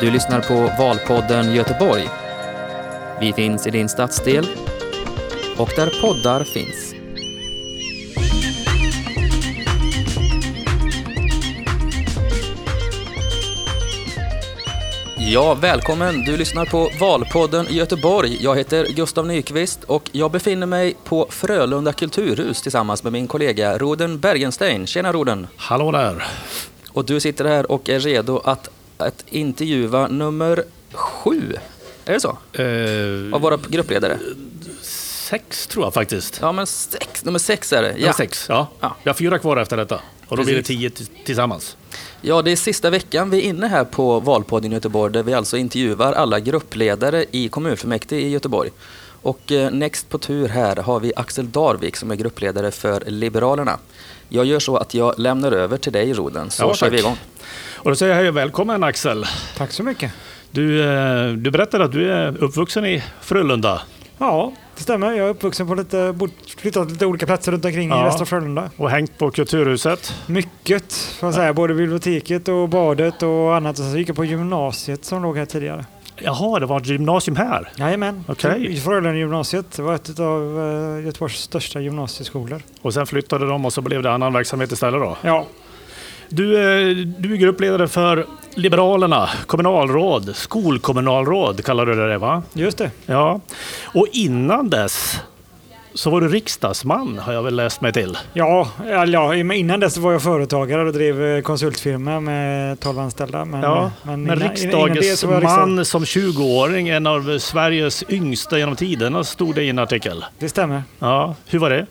[0.00, 2.08] Du lyssnar på Valpodden Göteborg.
[3.20, 4.46] Vi finns i din stadsdel
[5.56, 6.94] och där poddar finns.
[15.18, 16.24] Ja, välkommen!
[16.24, 18.38] Du lyssnar på Valpodden Göteborg.
[18.40, 23.78] Jag heter Gustav Nyqvist och jag befinner mig på Frölunda kulturhus tillsammans med min kollega
[23.78, 24.86] Roden Bergenstein.
[24.86, 25.46] Tjena Roden!
[25.56, 26.26] Hallå där!
[26.96, 31.54] Och du sitter här och är redo att, att intervjua nummer sju.
[32.04, 32.28] Är det så?
[32.52, 34.18] Eh, Av våra gruppledare?
[34.82, 36.38] sex tror jag faktiskt.
[36.42, 37.90] Ja, men sex, nummer sex är det.
[37.98, 38.06] Ja.
[38.06, 38.12] Ja.
[38.12, 38.68] sex, ja.
[38.80, 38.96] Ja.
[39.02, 40.00] Vi har fyra kvar efter detta.
[40.28, 40.76] Och då blir det Precis.
[40.78, 41.76] tio t- tillsammans.
[42.20, 45.56] ja, det är sista veckan vi är inne här på Valpodden Göteborg där vi alltså
[45.56, 48.70] intervjuar alla gruppledare i kommunfullmäktige i Göteborg.
[49.22, 53.78] Och eh, next på tur här har vi Axel Darvik som är gruppledare för Liberalerna.
[54.28, 57.16] Jag gör så att jag lämnar över till dig Roden, så Ja, kör vi igång.
[57.76, 59.24] Och då säger jag hej och välkommen Axel.
[59.56, 60.12] Tack så mycket.
[60.50, 63.82] Du, eh, du berättade att du är uppvuxen i Frölunda
[64.18, 65.12] Ja, det stämmer.
[65.12, 66.14] Jag är uppvuxen på lite,
[66.58, 68.00] flyttat till lite olika platser runt omkring Ja.
[68.00, 68.70] i Västra Frölunda.
[68.76, 70.14] och hängt på Kulturhuset.
[70.26, 71.52] Mycket, får jag säga.
[71.52, 73.78] Både biblioteket och badet och annat.
[73.78, 75.84] Och så gick jag på gymnasiet som låg här tidigare.
[76.18, 77.68] Jaha, det var ett gymnasium här.
[77.76, 78.24] Jajamän.
[78.28, 78.80] Okej.
[78.80, 79.72] Frölunda gymnasiet.
[79.76, 82.62] Det var ett av uh, Göteborgs största gymnasieskolor.
[82.82, 85.16] Och sen flyttade de och så blev det annan verksamhet istället då.
[85.22, 85.46] Ja,
[86.28, 92.42] Du, eh, du är gruppledare för Liberalerna, kommunalråd, skolkommunalråd kallar du det va?
[92.52, 92.90] just det.
[93.06, 93.40] Ja.
[93.84, 95.20] Och innan dess
[95.94, 98.18] så var du riksdagsman har jag väl läst mig till.
[98.32, 98.68] Ja,
[99.06, 103.44] ja, innan dess var jag företagare och drev eh, konsultfirma med 12 anställda.
[103.44, 109.54] Men, Ja, men, jag riksdagsman riksdag- som 20-åring, en av Sveriges yngsta genom tiderna, stod
[109.54, 110.24] det i en artikel.
[110.38, 110.82] Det stämmer.
[110.98, 111.86] Ja, hur var det?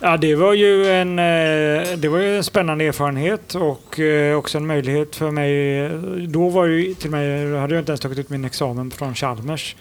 [0.00, 4.58] Ja, det var ju en, eh, det var ju en spännande erfarenhet och eh, också
[4.58, 5.88] en möjlighet för mig.
[6.28, 9.76] Då var ju till mig, hade jag inte ens tagit ut min examen från Chalmers.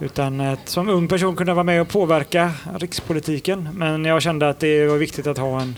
[0.00, 3.68] Utan att som ung person kunna vara med och påverka rikspolitiken.
[3.74, 5.76] Men jag kände att det var viktigt att ha en,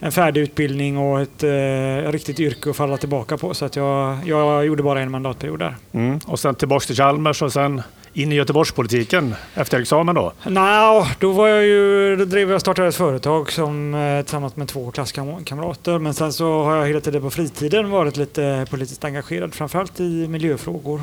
[0.00, 3.54] en färdig utbildning och ett eh, riktigt yrke att falla tillbaka på.
[3.54, 5.76] Så att jag, jag gjorde bara en mandatperiod där.
[5.92, 6.20] Mm.
[6.26, 7.82] Och sen tillbaka till Chalmers och sen
[8.16, 10.32] in i Göteborgspolitiken efter examen då.
[10.46, 14.68] Nå, då var jag ju, då drev jag startade ett företag som, eh, tillsammans med
[14.68, 15.98] två klasskamrater.
[15.98, 20.28] Men sen så har jag hela tiden på fritiden varit lite politiskt engagerad, framförallt i
[20.28, 21.00] miljöfrågor.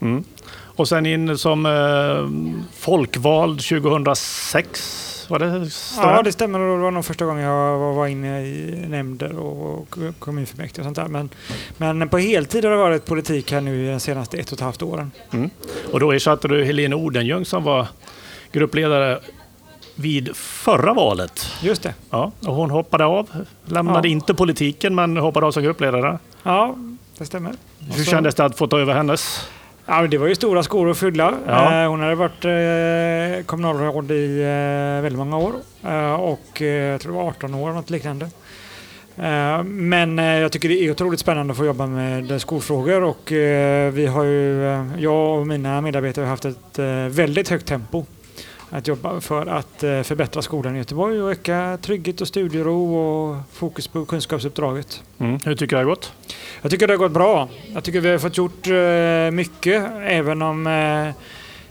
[0.00, 0.24] Mm.
[0.76, 5.70] Och sen in som eh, folkvald 2006, var det?
[5.96, 6.58] Ja, det stämmer.
[6.58, 11.08] Det var nog första gången jag var, inne i nämnder och, kommunfullmäktige och sånt där.
[11.08, 11.30] Men,
[11.98, 14.82] men på heltid har det varit politik här nu de senaste ett och ett halvt
[14.82, 15.10] åren.
[15.92, 17.86] Och då ersatte du Helene Odenljung som var
[18.52, 19.18] gruppledare
[19.94, 21.46] vid förra valet.
[21.62, 21.94] Just det.
[22.10, 23.28] Ja, och hon hoppade av,
[23.64, 24.12] lämnade Ja.
[24.12, 26.18] inte politiken men hoppade av som gruppledare.
[26.42, 26.76] Ja,
[27.18, 27.52] det stämmer.
[27.78, 29.48] Hur så- kändes det att få ta över hennes?
[29.86, 31.34] Ja, men det var ju stora skor att fylla.
[31.46, 31.82] Ja.
[31.82, 35.52] Eh, hon hade varit eh, kommunalråd i eh, väldigt många år
[36.18, 38.30] och jag tror det var 18 år, något liknande.
[39.64, 43.32] Men jag tycker det är otroligt spännande att få jobba med skolfrågor och
[43.92, 44.62] vi har ju,
[44.98, 48.04] jag och mina medarbetare har haft ett väldigt högt tempo
[48.70, 53.36] att jobba för att eh, förbättra skolan i Göteborg och öka trygghet och studiero och
[53.52, 55.02] fokus på kunskapsuppdraget.
[55.18, 55.38] Mm.
[55.44, 56.12] Hur tycker du det har gått?
[56.62, 57.48] Jag tycker det har gått bra.
[57.74, 61.14] Jag tycker vi har fått gjort eh, mycket, även om eh,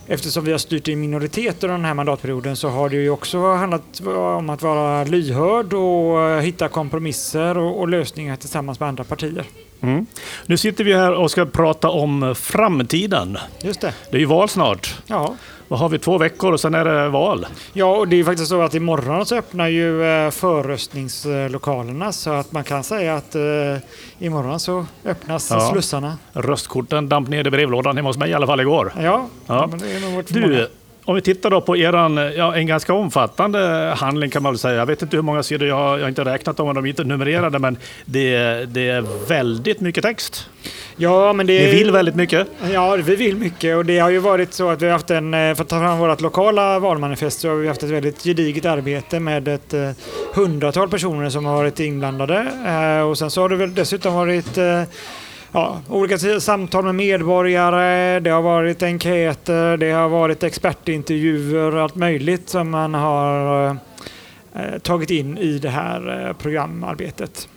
[0.07, 3.53] eftersom vi har styrt i minoritet under den här mandatperioden så har det ju också
[3.53, 9.45] handlat om att vara lyhörd och hitta kompromisser och, och lösningar tillsammans med andra partier.
[9.81, 10.05] Mm.
[10.45, 13.37] Nu sitter vi här och ska prata om framtiden.
[13.61, 13.93] Just det.
[14.11, 15.01] Det är ju val snart.
[15.07, 15.35] Ja.
[15.67, 15.99] Vad har vi?
[15.99, 17.45] Två veckor och sen är det val.
[17.73, 22.51] ja, och det är faktiskt så att imorgon så öppnar ju eh, förröstningslokalerna så att
[22.51, 23.41] man kan säga att eh,
[24.19, 25.59] imorgon så öppnas Ja.
[25.71, 26.17] slussarna.
[26.33, 28.93] Röstkorten damp ner i brevlådan hemma hos mig i alla fall igår.
[29.01, 29.67] Ja, Ja.
[29.67, 30.27] Men det är nog vårt.
[30.27, 30.69] Du,
[31.05, 34.75] om vi tittar då på eran, ja, en ganska omfattande handling kan man väl säga.
[34.75, 36.85] Jag vet inte hur många sidor, jag har, jag har inte räknat dem, och de
[36.85, 38.29] är inte numrerade, men det,
[38.73, 40.49] det är väldigt mycket text.
[40.97, 42.47] Ja, men det Ni vill väldigt mycket.
[42.73, 45.33] Ja, vi vill mycket och det har ju varit så att vi har haft en,
[45.33, 48.65] eh, för att ta fram vårt lokala valmanifest så har vi haft ett väldigt gediget
[48.65, 49.89] arbete med ett eh,
[50.33, 52.47] hundratal personer som har varit inblandade.
[52.65, 54.83] Eh, och sen så har det väl dessutom varit eh,
[55.55, 61.95] ja, olika samtal med medborgare, det har varit enkäter, det har varit expertintervjuer och allt
[61.95, 63.67] möjligt som man har
[64.55, 67.47] eh, tagit in i det här eh, programarbetet.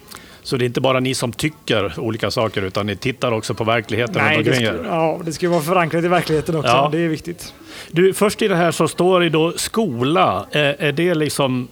[0.42, 3.64] Så det är inte bara ni som tycker olika saker, utan ni tittar också på
[3.64, 4.84] verkligheten Nej, runt omkring er.
[4.84, 6.70] ja, det ska vara förankrat i verkligheten också.
[6.70, 6.88] Ja.
[6.92, 7.54] Det är viktigt.
[7.90, 10.46] Du, först i det här så står det då skola.
[10.50, 11.68] Är, är det liksom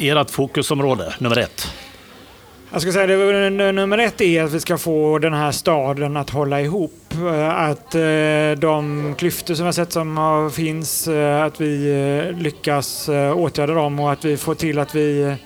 [0.00, 1.72] ert fokusområde nummer ett?
[2.76, 6.30] Jag ska säga det nummer ett är att vi ska få den här staden att
[6.30, 7.14] hålla ihop.
[7.50, 13.08] Att eh, de klyftor som vi har sett som finns, eh, att vi eh, lyckas
[13.34, 15.36] åtgärda dem och att vi får till att vi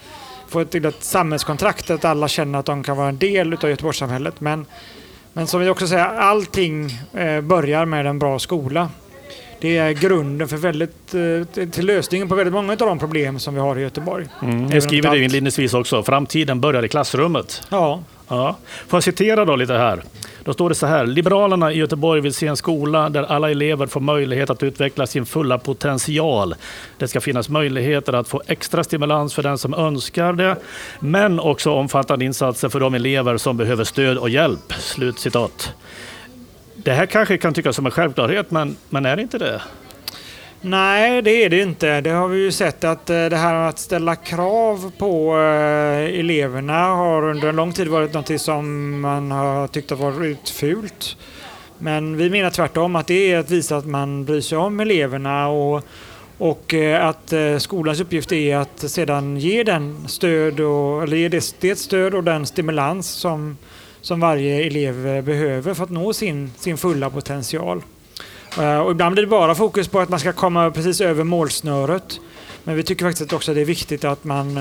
[0.48, 4.40] får till ett samhällskontrakt att alla känner att de kan vara en del av Göteborgssamhället.
[4.40, 4.66] Men,
[5.32, 6.98] men som vi också säger, allting
[7.42, 8.88] börjar med en bra skola.
[9.60, 11.06] Det är grunden för väldigt,
[11.72, 14.26] till lösningen på väldigt många av de problem som vi har i Göteborg.
[14.42, 16.02] Mm, det skriver du inledningsvis också.
[16.02, 17.62] Framtiden börjar i klassrummet.
[17.68, 18.02] Ja.
[18.28, 18.56] ja.
[18.88, 20.02] Får jag citera då lite här?
[20.44, 21.06] Då står det så här.
[21.06, 25.26] Liberalerna i Göteborg vill se en skola där alla elever får möjlighet att utveckla sin
[25.26, 26.54] fulla potential.
[26.98, 30.56] Det ska finnas möjligheter att få extra stimulans för den som önskar det,
[31.00, 34.72] men också omfattande insatser för de elever som behöver stöd och hjälp.
[34.72, 35.74] Slutcitat.
[36.84, 39.62] Det här kanske kan tyckas som en självklarhet, men, men är det inte det?
[40.60, 42.00] Nej, det är det inte.
[42.00, 46.84] Det har vi ju sett att eh, det här att ställa krav på eh, eleverna
[46.84, 51.16] har under en lång tid varit något som man har tyckt har varit fult.
[51.78, 55.48] Men vi menar tvärtom att det är att visa att man bryr sig om eleverna
[55.48, 55.84] och,
[56.38, 61.54] och eh, att skolans uppgift är att sedan ge den stöd och, eller ge det,
[61.60, 63.56] det stöd och den stimulans som,
[64.00, 67.82] som varje elev eh, behöver för att nå sin, sin fulla potential.
[68.58, 72.20] Eh, och ibland blir det bara fokus på att man ska komma precis över målsnöret.
[72.64, 74.61] Men vi tycker faktiskt också att det är viktigt att man,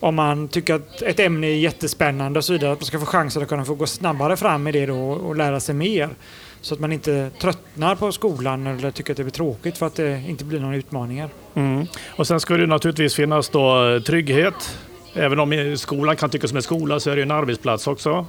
[0.00, 3.06] om man tycker att ett ämne är jättespännande och så vidare, att man ska få
[3.06, 6.08] chansen att kunna få gå snabbare fram med det då och lära sig mer.
[6.60, 9.94] Så att man inte tröttnar på skolan eller tycker att det blir tråkigt för att
[9.94, 11.28] det inte blir några utmaningar.
[11.54, 11.86] Mm.
[12.16, 14.78] Och sen ska det naturligtvis finnas då trygghet.
[15.14, 18.26] Även om skolan kan tyckas som en skola så är det en arbetsplats också.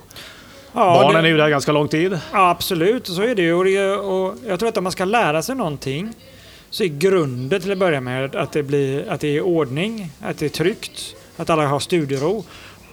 [0.73, 2.19] Ja, Barnen det, är ju där ganska lång tid.
[2.33, 3.53] Ja, absolut, så är det ju.
[3.53, 6.13] Och, och jag tror att om man ska lära sig någonting
[6.69, 10.37] så är grunden till att börja med att det, blir, att det är ordning, att
[10.37, 12.43] det är tryggt, att alla har studiero.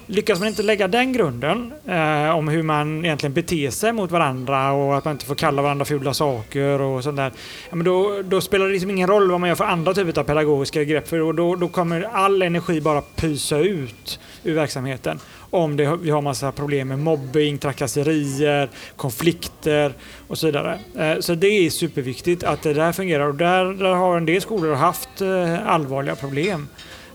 [0.06, 4.72] Lyckas man inte lägga den grunden eh, om hur man egentligen beter sig mot varandra
[4.72, 7.32] och att man inte får kalla varandra fula saker och sånt där.
[7.70, 10.20] Ja, men då, då spelar det liksom ingen roll vad man gör för andra typer
[10.20, 15.20] av pedagogiska grepp för då, då kommer all energi bara pysa ut ur verksamheten
[15.50, 19.92] om det, vi har massa problem med mobbing, trakasserier, konflikter
[20.28, 20.78] och så vidare.
[20.98, 24.40] Eh, så det är superviktigt att det där fungerar och där, där har en del
[24.40, 26.68] skolor haft eh, allvarliga problem.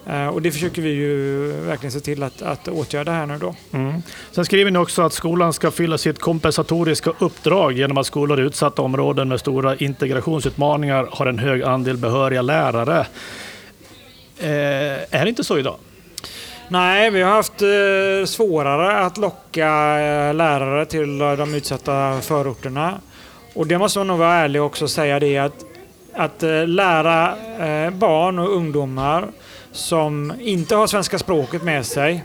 [0.07, 3.55] Eh, och det försöker vi ju verkligen se till att, att åtgärda här nu då.
[3.71, 4.01] Mm.
[4.31, 8.43] Sen skriver ni också att skolan ska fylla sitt kompensatoriska uppdrag genom att skolor i
[8.43, 12.99] utsatta områden med stora integrationsutmaningar har en hög andel behöriga lärare.
[14.39, 14.49] Eh,
[15.09, 15.75] är det inte så idag?
[16.67, 19.67] Nej, vi har haft eh, svårare att locka
[19.99, 22.99] eh, lärare till eh, de utsatta förorterna.
[23.53, 25.65] Och det måste man nog vara ärlig också och säga det att,
[26.13, 29.27] att eh, lära eh, barn och ungdomar
[29.71, 32.23] som inte har svenska språket med sig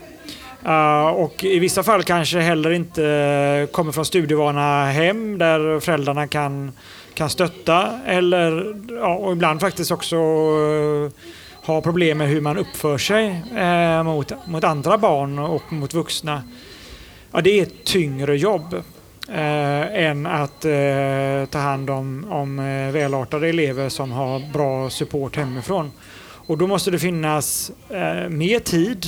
[0.65, 6.71] eh, och i vissa fall kanske heller inte kommer från studievana hem där föräldrarna kan,
[7.13, 10.15] kan stötta eller ja, och ibland faktiskt också
[11.69, 16.43] har problem med hur man uppför sig eh, mot, mot andra barn och mot vuxna.
[17.31, 18.73] Ja, det är ett tyngre jobb
[19.29, 25.35] eh, än att eh, ta hand om, om eh, välartade elever som har bra support
[25.35, 25.91] hemifrån.
[26.47, 29.05] Och då måste det finnas eh, mer tid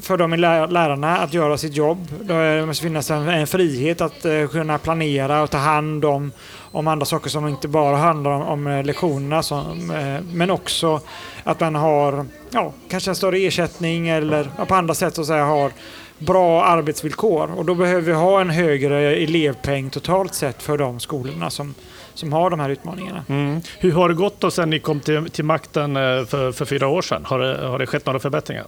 [0.00, 2.08] för de lärarna att göra sitt jobb.
[2.22, 6.32] Det måste finnas en, en frihet att eh, kunna planera och ta hand om,
[6.76, 11.00] om andra saker som inte bara handlar om, om eh, lektionerna som, eh, men också
[11.44, 15.26] att man har ja, kanske en större ersättning eller ja, på andra sätt så att
[15.26, 15.72] säga, har
[16.18, 17.50] bra arbetsvillkor.
[17.56, 21.74] Och då behöver vi ha en högre elevpeng totalt sett för de skolorna som,
[22.18, 23.24] som har de här utmaningarna.
[23.28, 23.60] Mm.
[23.78, 25.94] Hur har det gått då sen ni kom till, till makten
[26.26, 27.22] för, för fyra år sedan?
[27.24, 28.64] Har det, har det skett några förbättringar?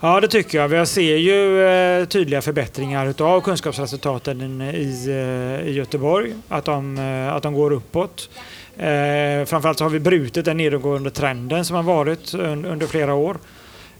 [0.00, 0.68] Ja, det tycker jag.
[0.68, 7.34] Vi ser ju eh, tydliga förbättringar av kunskapsresultaten i, eh, i Göteborg, att de, eh,
[7.34, 8.30] att de går uppåt.
[8.76, 13.14] Eh, framförallt så har vi brutit den nedåtgående trenden som har varit un, under flera
[13.14, 13.36] år.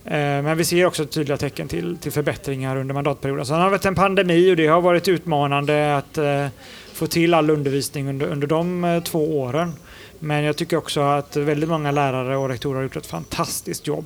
[0.05, 3.47] Eh, men vi ser också tydliga tecken till, till förbättringar under mandatperioden.
[3.47, 6.47] Sen har det varit en pandemi och det har varit utmanande att eh,
[6.93, 9.73] få till all undervisning under, under de eh, två åren.
[10.19, 14.05] Men jag tycker också att väldigt många lärare och rektorer har gjort ett fantastiskt jobb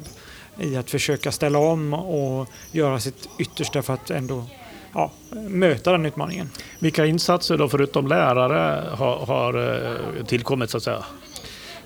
[0.61, 4.45] i att försöka ställa om och göra sitt yttersta för att ändå
[4.93, 6.51] ja, möta den utmaningen.
[6.79, 11.05] Vilka insatser då förutom lärare har, har tillkommit så att säga?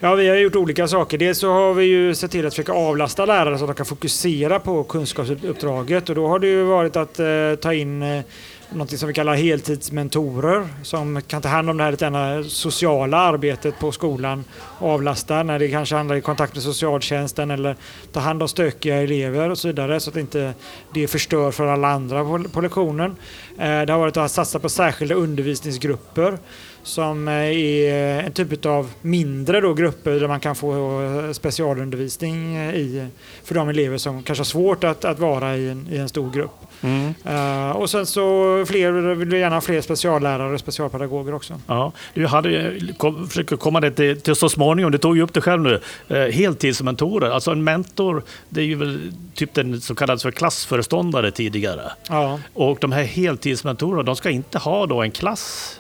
[0.03, 1.19] Ja, vi har gjort olika saker.
[1.19, 3.87] Dels så har vi ju sett till att försöka avlasta lärare så att de kan
[3.87, 7.27] fokusera på kunskapsuppdraget och då har det ju varit att eh,
[7.63, 8.25] ta in eh,
[8.71, 13.79] något som vi kallar heltidsmentorer som kan ta hand om det här lite sociala arbetet
[13.79, 14.45] på skolan
[14.79, 17.77] och avlasta när det kanske handlar i kontakt med socialtjänsten eller
[18.13, 20.55] ta hand om stökiga elever och så vidare så att inte
[20.95, 23.17] det förstör för alla andra på, på lektionen.
[23.59, 26.39] Eh, det har varit att satsa på särskilda undervisningsgrupper
[26.83, 32.57] som eh, är en typ av mindre då grupper där man kan få eh, specialundervisning
[32.57, 33.07] i,
[33.45, 36.31] för de elever som kanske har svårt att, att vara i en, i en stor
[36.31, 36.51] grupp.
[36.83, 37.15] Mm.
[37.27, 38.21] Uh, och sen så
[38.69, 41.61] fler, vill vi gärna ha fler speciallärare och specialpedagoger också.
[41.67, 45.35] Ja, du hade, kom, försöker komma det till, till så småningom, du tog ju upp
[45.35, 47.31] det själv nu, uh, heltidsmentorer.
[47.31, 51.93] Alltså en mentor, det är ju väl typ den som kallades för klassföreståndare tidigare.
[52.09, 52.41] Ja.
[52.55, 55.80] Och de här heltidsmentorerna, de ska inte ha då en klass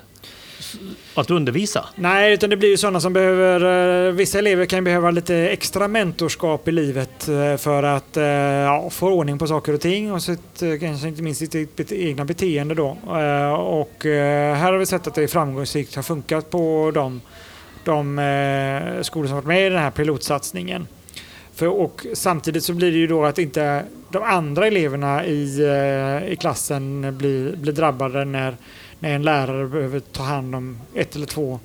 [1.14, 1.88] att undervisa?
[1.94, 4.08] Nej, utan det blir ju sådana som behöver...
[4.08, 8.90] Eh, vissa elever kan behöva lite extra mentorskap i livet eh, för att eh, ja,
[8.90, 12.88] få ordning på saker och ting och sitt, kanske inte minst sitt egna beteende då.
[13.58, 17.20] Och här har vi sett att det framgångsrikt har funkat på de,
[17.84, 20.86] de skolor som varit med i den här pilotsatsningen.
[21.54, 25.62] För, och samtidigt så blir det ju då att inte de andra eleverna i,
[26.28, 28.56] i klassen blir, blir drabbade när
[29.00, 31.60] när en lärare behöver ta hand om ett eller två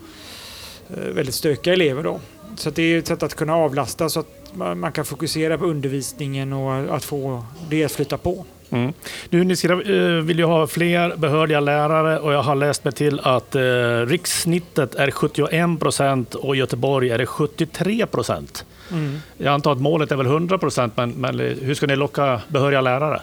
[0.90, 2.04] eh, väldigt stökiga elever.
[2.04, 2.20] Då.
[2.56, 6.54] Så det är ett sätt att kunna avlasta så att man kan fokusera på undervisningen
[6.54, 8.46] och att få det att flytta på.
[8.70, 8.94] Mm.
[9.30, 12.94] Nu, ni ska, eh, vill ju ha fler behöriga lärare och jag har läst mig
[12.94, 13.62] till att eh,
[14.06, 18.66] rikssnittet är 71 procent och i Göteborg är det 73 procent.
[18.92, 19.20] Mm.
[19.38, 22.82] Jag antar att målet är väl 100 procent, men, men hur ska ni locka behöriga
[22.82, 23.22] lärare?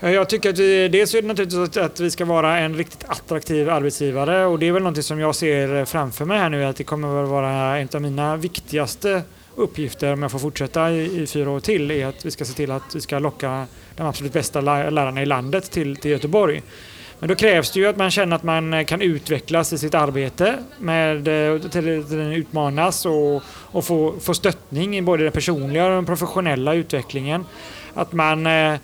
[0.00, 3.04] Eh, jag tycker att vi, dels är det naturligtvis att vi ska vara en riktigt
[3.08, 6.76] attraktiv arbetsgivare och det är väl något som jag ser framför mig här nu att
[6.76, 9.22] det kommer att vara en av mina viktigaste
[9.54, 12.52] uppgifter om jag får fortsätta i, i fyra år till är att vi ska se
[12.52, 16.62] till att vi ska locka de absolut bästa lärarna i landet till, till Göteborg.
[17.18, 20.54] Men då krävs det ju att man känner att man kan utvecklas i sitt arbete,
[20.78, 25.90] med, eh, till, till, utmanas och, och få, få stöttning i både den personliga och
[25.90, 27.44] den professionella utvecklingen.
[27.94, 28.74] Att man eh,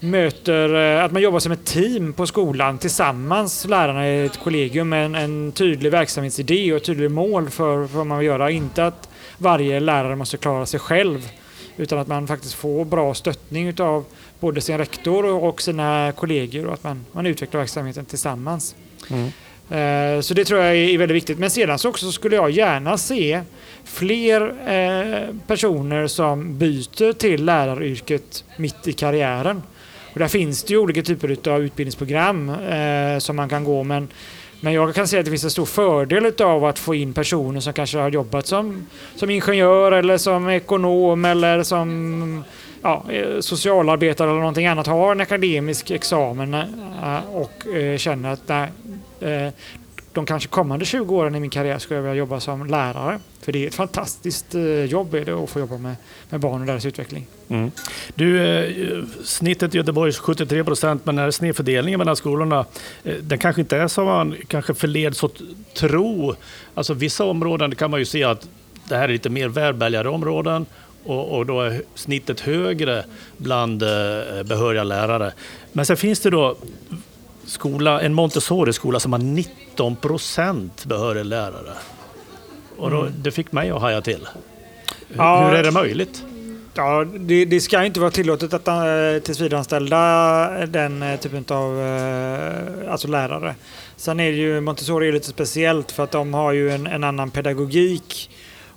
[0.00, 4.88] möter, eh, att man jobbar som ett team på skolan tillsammans, lärarna i ett kollegium
[4.88, 8.50] med en, en tydlig verksamhetsidé och ett tydligt mål för, vad man vill göra.
[8.50, 11.28] Inte att varje lärare måste klara sig själv
[11.76, 14.04] utan att man faktiskt får bra stöttning av
[14.40, 18.74] både sin rektor och sina kollegor och att man, man utvecklar verksamheten tillsammans.
[19.10, 19.30] Mm.
[19.70, 21.38] Eh, så det tror jag är väldigt viktigt.
[21.38, 23.40] Men sedan så också skulle jag gärna se
[23.84, 29.62] fler eh, personer som byter till läraryrket mitt i karriären.
[30.16, 34.08] Och där finns det ju olika typer av utbildningsprogram eh, som man kan gå men,
[34.60, 37.60] men jag kan säga att det finns en stor fördel av att få in personer
[37.60, 42.44] som kanske har jobbat som, som ingenjör eller som ekonom eller som
[42.82, 48.48] ja, eh, socialarbetare eller någonting annat har en akademisk examen eh, och eh, känner att
[48.48, 48.68] nej,
[49.20, 49.52] eh,
[50.16, 53.20] de kanske kommande 20 åren i min karriär skulle jag vilja jobba som lärare.
[53.40, 55.96] För det är ett fantastiskt eh, jobb är det att få jobba med,
[56.30, 57.26] med barn och deras utveckling.
[57.48, 57.70] Mm.
[58.14, 62.64] Du, eh, snittet i Göteborg är 73 procent, men den här snedfördelningen mellan skolorna,
[63.20, 65.40] den kanske inte är som man kanske förleds att
[65.74, 66.34] tro.
[66.74, 68.48] Alltså vissa områden kan man ju se att
[68.88, 70.66] det här är lite mer välbärgade områden
[71.04, 73.04] och, och, då är snittet högre
[73.36, 73.78] bland
[74.44, 75.32] behöriga lärare.
[75.72, 76.56] Men sen finns det då
[77.46, 81.72] skola, en Montessori-skola som har 19 procent behöriga lärare.
[82.76, 83.12] Och då, mm.
[83.16, 84.28] Det fick mig att haja till.
[85.16, 86.24] Ja, Hur är det möjligt?
[86.74, 88.74] Ja, det, det, ska inte vara tillåtet att äh,
[89.22, 93.54] tillsvidareanställa den äh, typen av äh, alltså lärare.
[93.96, 97.30] Sen är ju Montessori är lite speciellt för att de har ju en, en annan
[97.30, 98.30] pedagogik.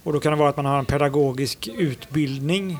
[0.03, 2.79] Och då kan det vara att man har en pedagogisk utbildning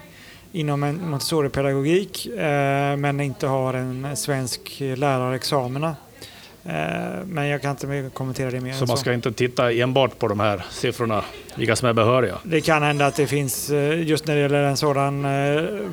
[0.52, 5.96] inom en Montessori-pedagogik eh, men inte har en svensk lärarexamina.
[6.66, 6.74] Eh,
[7.26, 8.74] men jag kan inte kommentera det mer.
[8.74, 9.14] Så man ska så.
[9.14, 11.24] inte titta enbart på de här siffrorna,
[11.56, 12.38] vilka som är behöriga?
[12.44, 15.24] Det kan hända att det finns, eh, just när det gäller en sådan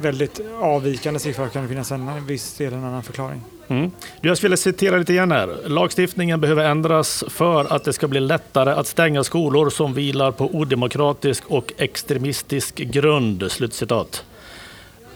[0.01, 3.41] väldigt avvikande siffra kan det finnas en viss del en annan förklaring.
[3.69, 3.91] Mm.
[4.21, 5.69] Jag skulle citera lite igen här.
[5.69, 10.55] Lagstiftningen behöver ändras för att det ska bli lättare att stänga skolor som vilar på
[10.55, 13.53] odemokratisk och extremistisk grund.
[13.53, 14.25] Slutcitat.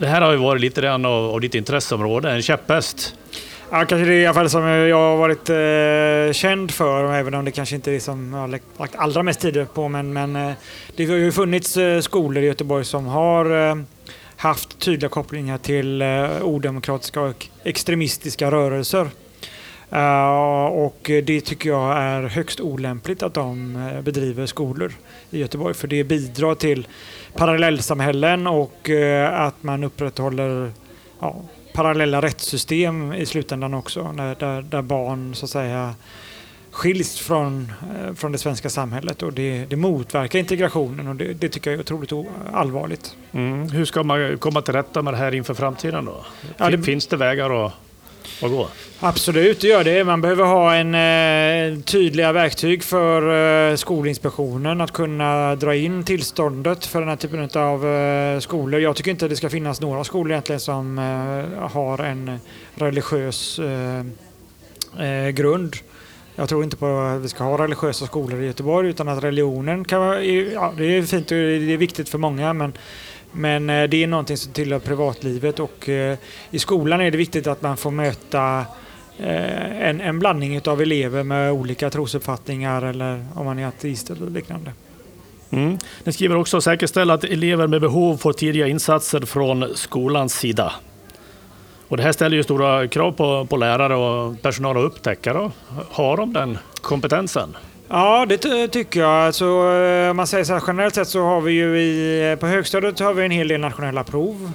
[0.01, 3.15] Det här har ju varit lite grann av, av ditt intresseområde, en käpphäst.
[3.71, 7.35] Ja, kanske det är i alla fall som jag har varit eh, känd för, även
[7.35, 9.89] om det kanske inte är det som jag har lagt allra mest tid på.
[9.89, 10.53] Men, men eh,
[10.97, 13.77] det har ju funnits eh, skolor i Göteborg som har eh,
[14.37, 19.09] haft tydliga kopplingar till eh, odemokratiska och extremistiska rörelser.
[19.93, 24.93] Uh, och det tycker jag är högst olämpligt att de bedriver skolor
[25.31, 26.89] i Göteborg för det bidrar till
[27.35, 30.73] parallellsamhällen och uh, att man upprätthåller
[31.21, 31.37] ja,
[31.73, 34.15] parallella rättssystem i slutändan också.
[34.17, 35.95] Där, där barn så att säga
[36.71, 41.49] skiljs från, eh, från det svenska samhället och det, det motverkar integrationen och det, det,
[41.49, 43.17] tycker jag är otroligt allvarligt.
[43.33, 43.69] Mm.
[43.69, 46.25] Hur ska man komma till rätta med det här inför framtiden då?
[46.57, 46.83] Ja, det...
[46.83, 47.73] Finns det vägar att,
[48.43, 48.69] att gå?
[49.01, 50.05] Absolut, det gör det.
[50.05, 56.87] Man behöver ha en eh, tydliga verktyg för eh, Skolinspektionen att kunna dra in tillståndet
[56.87, 58.81] för den här typen av eh, skolor.
[58.81, 62.41] Jag tycker inte det ska finnas några skolor egentligen som eh, har en
[62.75, 64.05] religiös eh,
[65.07, 65.77] eh, grund.
[66.37, 69.85] Jag tror inte på att vi ska ha religiösa skolor i Göteborg utan att religionen
[69.85, 72.73] kan vara, ja, det är fint och det är viktigt för många men,
[73.33, 76.19] men eh, det är någonting som tillhör privatlivet och eh,
[76.51, 78.65] i skolan är det viktigt att man får möta
[79.19, 84.31] eh, en, en blandning av elever med olika trosuppfattningar eller om man är ateist eller
[84.31, 84.73] liknande.
[85.51, 85.79] Mm.
[86.05, 90.73] Ni skriver också säkerställa att elever med behov får tidiga insatser från skolans sida.
[91.89, 95.33] Och det här ställer ju stora krav på, på lärare och personal att upptäcka.
[95.33, 95.53] Då.
[95.91, 97.57] Har de den kompetensen?
[97.93, 99.11] Ja, det tycker jag.
[99.11, 102.47] Alltså, eh, om man säger så här, generellt sett så har vi ju i, på
[102.47, 104.53] högstadiet har vi en hel del nationella prov.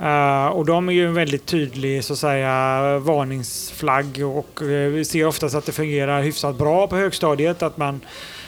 [0.00, 5.04] Uh, och de är ju en väldigt tydlig så att säga, varningsflagg och uh, vi
[5.04, 7.62] ser oftast att det fungerar hyfsat bra på högstadiet.
[7.62, 8.00] Att man,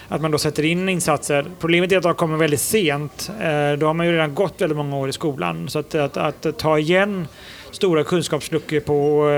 [0.09, 1.45] att man då sätter in insatser.
[1.61, 3.31] Problemet är att de kommer väldigt sent.
[3.31, 5.69] Uh, då har man ju redan gått väldigt många år i skolan.
[5.69, 7.29] Så att, att, att ta igen
[7.71, 9.29] stora kunskapsluckor på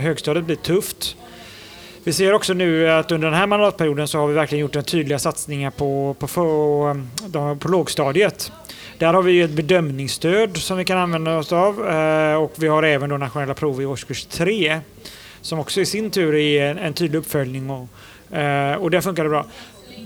[0.00, 1.16] högstadiet blir tufft.
[2.06, 4.84] Vi ser också nu att under den här mandatperioden så har vi verkligen gjort en
[4.84, 6.96] tydliga satsningar på, på, på,
[7.34, 8.52] eh, på lågstadiet.
[8.98, 12.82] Där har vi ett bedömningsstöd som vi kan använda oss av eh, och vi har
[12.82, 14.80] även då nationella prov i årskurs 3
[15.40, 19.24] som också i sin tur är en, en tydlig uppföljning och, eh, och där funkar
[19.24, 19.46] det bra.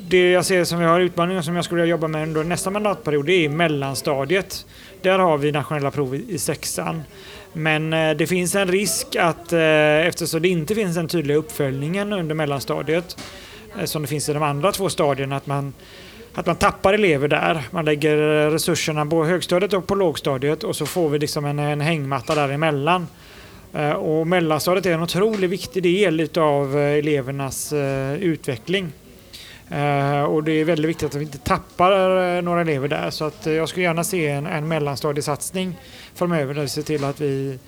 [0.09, 2.71] Det jag ser som vi har utmaningar som jag skulle vilja jobba med under nästa
[2.71, 4.67] mandatperiod det är mellanstadiet.
[5.03, 7.03] Där har vi nationella prov i sexan.
[7.53, 12.13] Men eh, det finns en risk att eh, eftersom det inte finns en tydlig uppföljningen
[12.13, 13.17] under mellanstadiet
[13.79, 15.75] eh, som det finns i de andra två stadierna att man
[16.35, 17.63] att man tappar elever där.
[17.71, 18.17] Man lägger
[18.51, 23.07] resurserna på högstadiet och på lågstadiet och så får vi liksom en, en hängmatta däremellan.
[23.97, 27.73] Och mellanstadiet är en otroligt viktig del av elevernas
[28.21, 28.93] utveckling.
[30.29, 33.69] och det är väldigt viktigt att vi inte tappar några elever där så att jag
[33.69, 35.77] skulle gärna se en, en mellanstadiesatsning
[36.19, 37.59] framöver där vi ser till att vi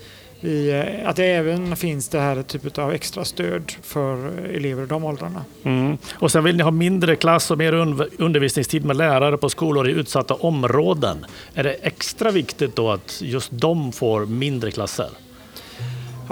[0.43, 0.73] i,
[1.05, 5.45] att det även finns det här typet av extra stöd för elever i de åldrarna.
[5.63, 5.99] Mm.
[6.13, 7.73] Och sen vill ni ha mindre klass och mer
[8.19, 11.27] undervisningstid med lärare på skolor i utsatta områden.
[11.55, 15.09] Är det extra viktigt då att just de får mindre klasser?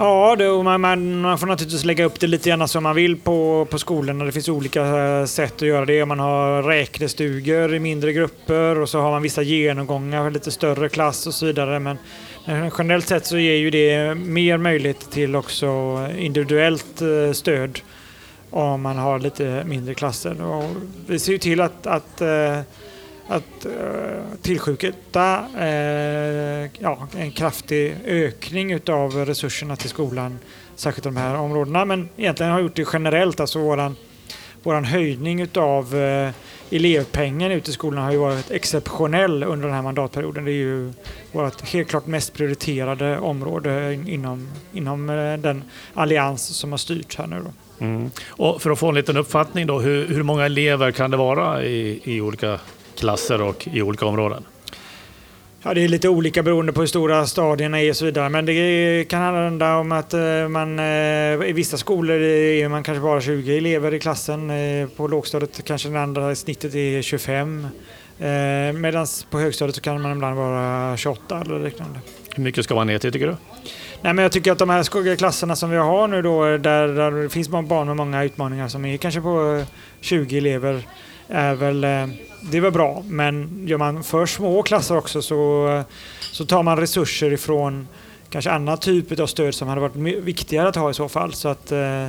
[0.01, 3.17] Ja, det, man, man, man, får naturligtvis lägga upp det lite grann som man vill
[3.17, 4.25] på, på skolorna.
[4.25, 6.05] Det finns olika eh, sätt att göra det.
[6.05, 10.89] Man har räknestugor i mindre grupper och så har man vissa genomgångar för lite större
[10.89, 11.79] klass och så vidare.
[11.79, 11.97] Men
[12.77, 15.67] generellt sett så ger ju det mer möjlighet till också
[16.17, 17.79] individuellt eh, stöd
[18.49, 20.41] om man har lite mindre klasser.
[20.41, 20.65] Och
[21.07, 22.59] vi ser ju till att, att eh,
[23.29, 23.71] att uh,
[24.41, 30.39] tillskjuta uh, ja, en kraftig ökning utav resurserna till skolan,
[30.75, 31.85] särskilt i de här områdena.
[31.85, 33.95] Men egentligen har gjort det generellt, alltså våran,
[34.63, 36.29] våran höjning utav uh,
[36.71, 40.45] elevpengen ute i skolan har ju varit exceptionell under den här mandatperioden.
[40.45, 40.93] Det är ju
[41.31, 45.07] vårt helt klart mest prioriterade område inom, inom
[45.41, 45.63] den
[45.93, 47.41] allians som har styrt här nu.
[47.45, 47.85] Då.
[47.85, 48.11] Mm.
[48.27, 51.63] Och för att få en liten uppfattning då, hur, hur många elever kan det vara
[51.63, 52.59] i, i olika
[52.99, 54.43] klasser och i olika områden?
[55.63, 58.29] Ja, det är lite olika beroende på hur stora stadierna är och så vidare.
[58.29, 63.01] Men det kan handla om att eh, man eh, i vissa skolor är man kanske
[63.01, 64.49] bara 20 elever i klassen.
[64.49, 67.67] Eh, på lågstadiet kanske det andra snittet är 25.
[68.75, 71.99] Medan på högstadiet så kan man ibland vara 28 eller liknande.
[72.35, 73.35] Hur mycket ska man ner till tycker du?
[74.01, 77.11] Nej, men jag tycker att de här klasserna som vi har nu då, där, där
[77.11, 79.63] det finns barn med många utmaningar som är kanske på
[80.01, 80.81] 20 elever,
[81.27, 81.85] är väl
[82.41, 85.83] det var bra, men gör man för små klasser också så,
[86.31, 87.87] så tar man resurser ifrån
[88.29, 91.33] kanske annan typ av stöd som hade varit viktigare att ha i så fall.
[91.33, 92.07] Så att, eh,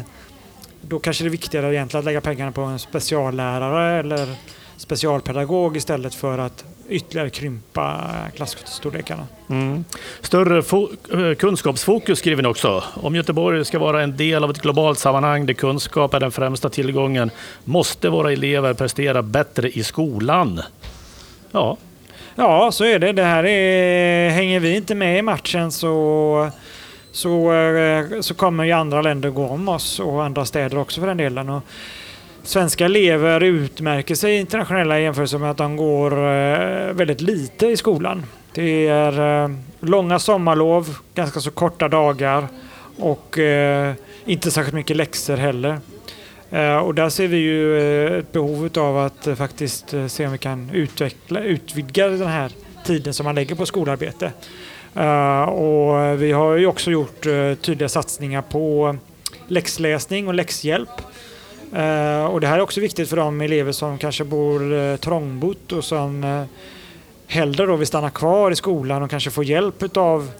[0.80, 4.36] då kanske det är viktigare egentligen att lägga pengarna på en speciallärare eller
[4.76, 9.26] specialpedagog istället för att ytterligare krympa klassstorlekarna.
[9.50, 9.84] Mm.
[10.20, 12.84] Större eh, kunskapsfokus skriver ni också.
[12.94, 16.68] Om Göteborg ska vara en del av ett globalt sammanhang där kunskap är den främsta
[16.68, 17.30] tillgången
[17.64, 20.62] måste våra elever prestera bättre i skolan.
[21.52, 21.76] Ja,
[22.34, 23.12] ja så är det.
[23.12, 26.50] Det här är, hänger vi inte med i matchen så
[27.12, 31.08] så, eh, så kommer ju andra länder gå om oss och andra städer också för
[31.08, 31.48] den delen.
[31.48, 31.62] Och
[32.42, 37.76] svenska elever utmärker sig i internationella jämförelser med att de går eh, väldigt lite i
[37.76, 38.22] skolan.
[38.54, 39.50] Det är eh,
[39.80, 42.48] långa sommarlov, ganska så korta dagar
[42.98, 45.80] och eh, inte särskilt mycket läxor heller.
[46.84, 51.40] Och där ser vi ju ett behov av att faktiskt se om vi kan utveckla,
[51.40, 52.52] utvidga den här
[52.84, 54.32] tiden som man lägger på skolarbete.
[55.48, 57.22] Och vi har ju också gjort
[57.60, 58.96] tydliga satsningar på
[59.46, 60.90] läxläsning och läxhjälp.
[61.72, 65.72] Eh, och det här är också viktigt för de elever som kanske bor eh, trångbott
[65.72, 66.44] och som eh,
[67.26, 70.30] hellre då vill stanna kvar i skolan och kanske få hjälp av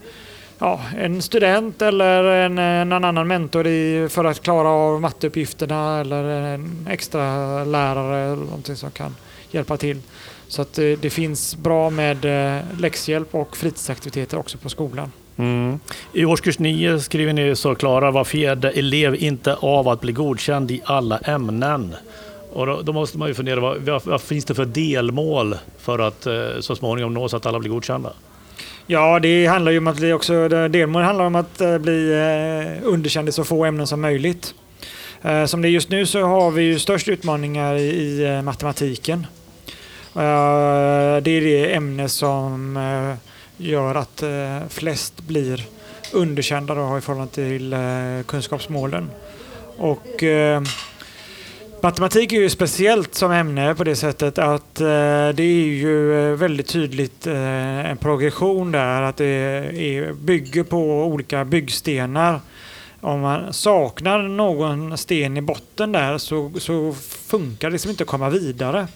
[0.58, 6.00] ja, en student eller en, eh, en annan mentor i, för att klara av matteuppgifterna
[6.00, 9.16] eller en extra lärare eller någonting som kan
[9.50, 10.00] hjälpa till.
[10.48, 15.12] Så att eh, det, finns bra med eh, läxhjälp och fritidsaktiviteter också på skolan.
[15.40, 15.81] Mm.
[16.12, 20.70] I årskurs 9 skriver ni så Klara var fjärde elev inte av att bli godkänd
[20.70, 21.94] i alla ämnen.
[22.53, 25.98] Och då, då måste man ju fundera, vad, vad, vad, finns det för delmål för
[25.98, 28.12] att eh, så småningom nå så att alla blir godkända?
[28.87, 32.88] Ja, det handlar ju om att bli också, delmål handlar om att eh, bli eh,
[32.88, 34.55] underkänd i så få ämnen som möjligt.
[35.22, 38.42] Eh, som det är just nu så har vi ju störst utmaningar i, i eh,
[38.42, 39.26] matematiken.
[40.14, 42.79] Eh, det är det ämne som
[43.60, 45.64] gör att eh, flest blir
[46.12, 49.10] underkända då, i förhållande till eh, kunskapsmålen.
[49.78, 50.62] Och eh,
[51.82, 56.68] Matematik är ju speciellt som ämne på det sättet att eh, det är ju väldigt
[56.68, 62.40] tydligt eh, en progression där, att det är, bygger på olika byggstenar.
[63.00, 66.92] Om man saknar någon sten i botten där så, så
[67.26, 68.88] funkar det liksom inte att komma vidare.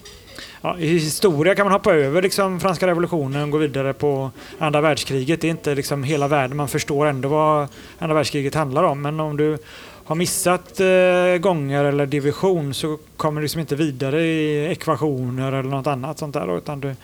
[0.63, 4.81] Ja, I historia kan man hoppa över liksom franska revolutionen och gå vidare på andra
[4.81, 5.41] världskriget.
[5.41, 7.69] Det är inte liksom hela världen, man förstår ändå vad
[7.99, 9.03] andra världskriget handlar om.
[9.03, 9.59] Men om du
[10.05, 15.71] har missat eh, gånger eller division så kommer du liksom inte vidare i ekvationer eller
[15.71, 16.59] något annat sånt där.
[16.59, 16.95] Utan du,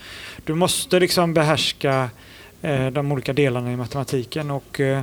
[0.45, 2.11] du måste liksom behärska
[2.63, 4.51] eh, de olika delarna i matematiken.
[4.51, 5.03] Och, eh,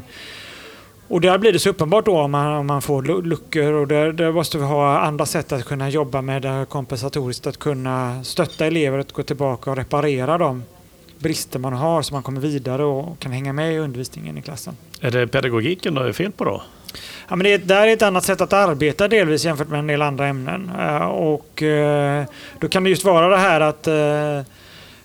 [1.07, 4.11] och där blir det så uppenbart då om man, om man får luckor och där,
[4.11, 8.65] där måste vi ha andra sätt att kunna jobba med det kompensatoriskt, att kunna stötta
[8.65, 10.63] elever att gå tillbaka och reparera de
[11.19, 14.77] brister man har så man kommer vidare och kan hänga med i undervisningen i klassen.
[15.01, 16.61] Är det pedagogiken då är fel på då?
[17.29, 20.01] Ja, men det där är ett annat sätt att arbeta delvis jämfört med en del
[20.01, 20.71] andra ämnen.
[20.79, 22.23] Uh, och uh,
[22.59, 24.45] då kan det just vara det här att uh,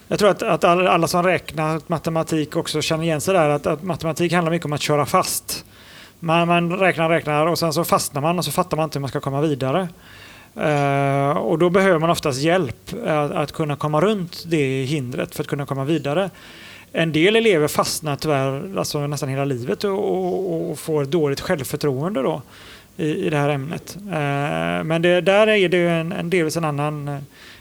[0.08, 3.48] jag tror att, att alla som räknar matematik också känner igen sig där.
[3.48, 5.64] Att, att matematik handlar mycket om att köra fast.
[6.24, 9.00] Man, man räknar, räknar och sen så fastnar man och så fattar man inte hur
[9.00, 9.88] man ska komma vidare.
[10.56, 15.42] Uh, och då behöver man oftast hjälp att, att, kunna komma runt det hindret för
[15.42, 16.30] att kunna komma vidare.
[16.92, 22.22] En del elever fastnar tyvärr alltså nästan hela livet och, och, och får dåligt självförtroende
[22.22, 22.42] då
[22.96, 23.96] i, i det här ämnet.
[24.00, 27.18] Uh, men det, där är det en, en delvis en annan eh,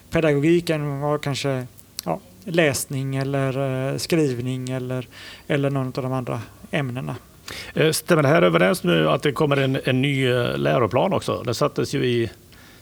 [0.10, 1.65] pedagogik än vad kanske
[2.06, 5.08] ja, läsning eller skrivning eller,
[5.47, 7.15] eller någon av de andra ämnena.
[7.92, 11.44] Stämmer det här överens nu att det kommer en, en ny läroplan också?
[11.46, 12.30] Den sattes ju i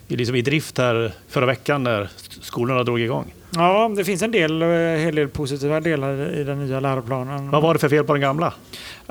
[0.07, 2.09] liksom i drift här förra veckan när
[2.41, 3.33] skolorna drog igång.
[3.55, 7.51] Ja, det finns en del, en eh, hel del positiva delar i den nya läroplanen.
[7.51, 8.53] Vad var det för fel på den gamla?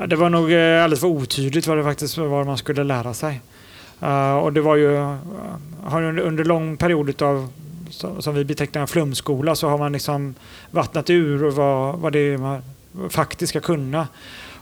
[0.07, 3.41] Det var nog eh, alldeles för otydligt vad det faktiskt var man skulle lära sig.
[4.41, 4.87] Och det var ju,
[6.21, 7.49] under lång period av
[8.19, 10.35] som vi betecknar en flumskola så har man liksom
[10.71, 12.61] vattnat ur vad, vad det är man
[13.09, 14.07] faktiskt ska kunna.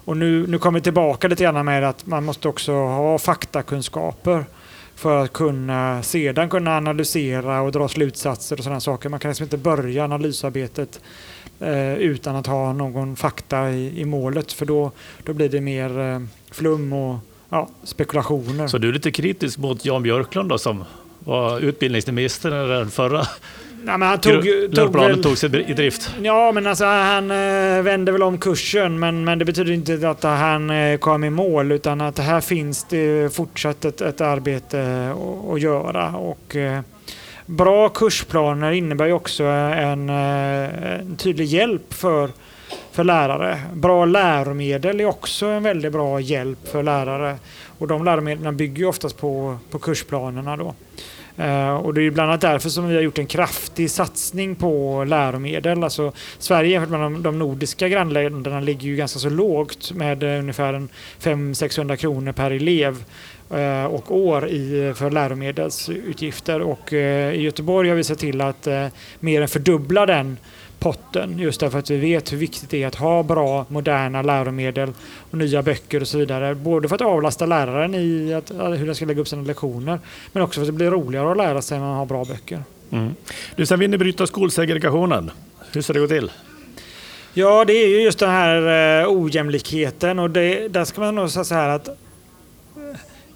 [0.07, 4.45] Och nu, nu kommer vi tillbaka lite grann med att man måste också ha faktakunskaper
[4.95, 9.09] för att kunna sedan kunna analysera och dra slutsatser och sådana saker.
[9.09, 10.99] Man kan liksom inte börja analysarbetet
[11.59, 14.91] eh, utan att ha någon fakta i, i målet för då,
[15.23, 17.17] då blir det mer eh, flum och
[17.49, 18.67] ja, spekulationer.
[18.67, 20.83] Så du är lite kritisk mot Jan Björklund då, som
[21.19, 23.27] var utbildningsminister när den förra
[23.87, 24.43] Ja, men han tog,
[24.75, 26.11] tog väl, togs i drift?
[26.21, 30.23] Ja, men alltså, han eh, vände väl om kursen, men, men det betyder inte att
[30.23, 35.11] han eh, kom i mål, utan att här finns det fortsatt ett, ett arbete
[35.51, 36.15] att göra.
[36.15, 36.81] Och, eh,
[37.45, 42.29] bra kursplaner innebär ju också en, en tydlig hjälp för,
[42.91, 43.61] för lärare.
[43.73, 47.35] Bra läromedel är också en väldigt bra hjälp för lärare.
[47.77, 50.57] Och de läromedlen bygger ju oftast på, på kursplanerna.
[50.57, 50.75] Då.
[51.37, 55.03] Eh, och det är bland annat därför som vi har gjort en kraftig satsning på
[55.07, 55.83] läromedel.
[55.83, 60.87] Alltså, Sverige jämfört med de, nordiska grannländerna ligger ju ganska så lågt med eh, ungefär
[61.21, 63.03] 500-600 kronor per elev
[63.49, 66.61] eh, och år i, för läromedelsutgifter.
[66.61, 68.67] Och i Göteborg har vi sett till att
[69.19, 70.37] mer än fördubbla den
[70.79, 74.93] potten just därför att vi vet hur viktigt det är att ha bra moderna läromedel
[75.31, 76.55] och nya böcker och så vidare.
[76.55, 79.99] Både för att avlasta läraren i att, hur den ska lägga upp sina lektioner
[80.31, 82.63] men också för att det blir roligare att lära sig när man har bra böcker.
[82.91, 83.15] Mm.
[83.55, 85.31] Du, sen vill ni bryta skolsegregationen.
[85.71, 86.31] Hur ska det gå till?
[87.33, 91.29] Ja, det är ju just den här eh, ojämlikheten och det, där ska man nog
[91.29, 91.93] säga så här att eh,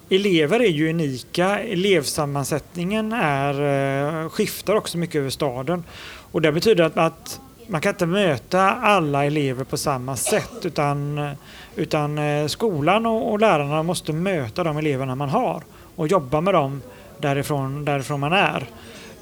[0.10, 1.60] elever är ju unika.
[1.60, 5.84] Elevsammansättningen är, eh, skiftar också mycket över staden
[6.32, 11.30] och det betyder att, att man kan inte möta alla elever på samma sätt utan,
[11.76, 15.63] utan eh, skolan och, och lärarna måste möta de eleverna man har
[15.96, 16.82] och jobba med dem
[17.17, 18.67] därifrån, därifrån man är.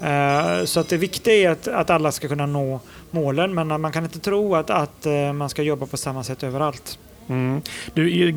[0.00, 3.92] Eh, så att det viktiga är att, att alla ska kunna nå målen men man
[3.92, 6.98] kan inte tro att, att eh, man ska jobba på samma sätt överallt.
[7.28, 7.62] Mm.
[7.94, 8.30] Du, I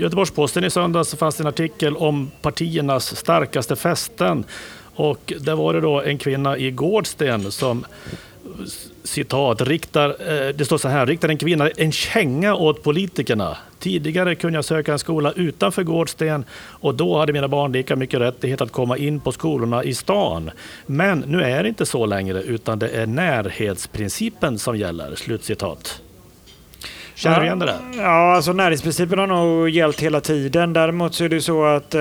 [0.00, 4.44] Göteborgs-Posten i söndags fanns det en artikel om partiernas starkaste fästen.
[4.94, 7.84] Och där var det då en kvinna i Gårdsten som
[9.04, 13.56] citat, riktar, eh, det står så här, riktar en kvinna en känga åt politikerna.
[13.78, 18.20] Tidigare kunde jag söka en skola utanför Gårdsten och då hade mina barn lika mycket
[18.20, 20.50] rättighet att komma in på skolorna i stan.
[20.86, 25.14] Men nu är det inte så längre utan det är närhetsprincipen som gäller.
[25.14, 26.00] Slutcitat.
[27.14, 27.78] Känner du igen det där?
[27.96, 30.72] Ja, alltså närhetsprincipen har nog gällt hela tiden.
[30.72, 32.00] Däremot så är det så att eh,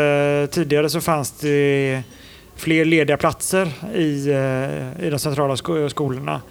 [0.51, 2.03] tidigare så fanns det
[2.59, 5.57] fler lediga platser i, eh, i de centrala
[5.89, 6.41] skolorna.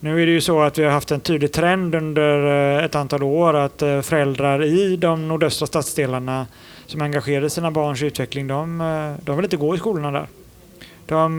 [0.00, 2.46] Nu är det ju så att vi har haft en tydlig trend under
[2.78, 6.46] eh, ett antal år att eh, föräldrar i de nordöstra stadsdelarna
[6.86, 8.78] som engagerar sina barns utveckling, de,
[9.22, 10.26] de vill inte gå i skolorna där.
[11.06, 11.36] De,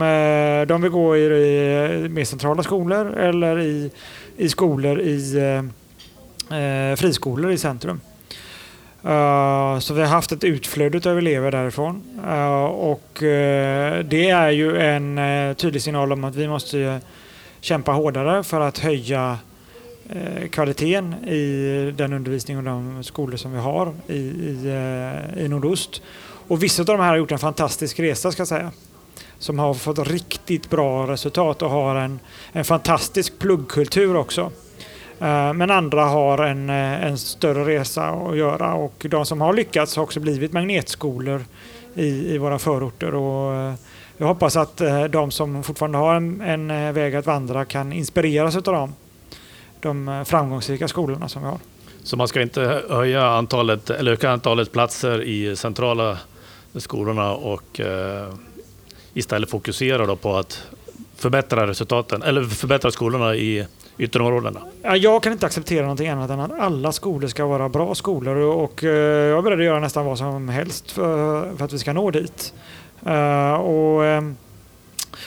[0.68, 3.90] de vill gå i, i mer centrala skolor eller i,
[4.36, 5.36] i skolor i
[6.50, 8.00] eh, friskolor i centrum.
[9.06, 12.02] Uh, så vi har haft ett utflöde av elever därifrån.
[12.26, 15.20] Uh, och uh, det är ju en
[15.54, 17.00] tydlig signal om att vi måste
[17.60, 19.38] kämpa hårdare för att höja
[20.50, 24.72] kvaliteten i den undervisning och de skolor som vi har i, i,
[25.36, 26.02] i nordost.
[26.48, 28.70] Och vissa av de här har gjort en fantastisk resa ska jag säga.
[29.38, 32.20] Som har fått riktigt bra resultat och har en,
[32.52, 34.50] en fantastisk pluggkultur också.
[35.20, 39.52] Eh, men andra har en, eh, en större resa att göra och de som har
[39.52, 41.44] lyckats har också blivit magnetskolor
[41.94, 43.14] i, i våra förorter.
[43.14, 43.74] Och eh,
[44.16, 48.62] jag hoppas att de som fortfarande har en, en väg att vandra kan inspireras av
[48.62, 48.94] dem.
[49.80, 51.58] De framgångsrika skolorna som vi har.
[52.02, 56.18] Så man ska inte höja antalet, eller öka antalet platser i centrala
[56.74, 58.34] skolorna och eh,
[59.14, 60.62] istället fokusera på att
[61.16, 63.66] förbättra resultaten, eller förbättra skolorna i
[63.98, 64.60] ytterområdena?
[64.82, 68.84] Jag kan inte acceptera någonting annat än att alla skolor ska vara bra skolor och
[68.84, 72.10] eh, jag är beredd att göra nästan vad som helst för, att vi ska nå
[72.10, 72.54] dit.
[73.06, 74.22] Eh, och eh,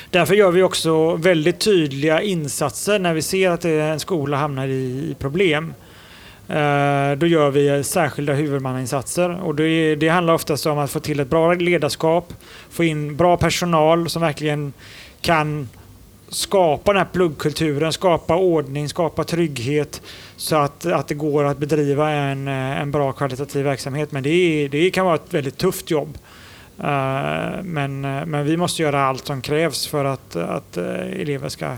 [0.10, 5.16] Därför gör vi också väldigt tydliga insatser när vi ser att en skola hamnar i
[5.20, 5.74] problem.
[7.18, 11.30] Då gör vi särskilda huvudmannainsatser och det, det handlar oftast om att få till ett
[11.30, 12.34] bra ledarskap,
[12.70, 14.74] få in bra personal som verkligen
[15.22, 15.70] kan
[16.30, 20.02] skapa den här pluggkulturen, skapa ordning, skapa trygghet
[20.38, 24.12] så att, att det går att bedriva en, eh, en bra kvalitativ verksamhet.
[24.12, 26.18] Men det, är, det kan vara ett väldigt tufft jobb.
[26.80, 31.78] Eh, men, eh, men vi måste göra allt som krävs för att, att elever ska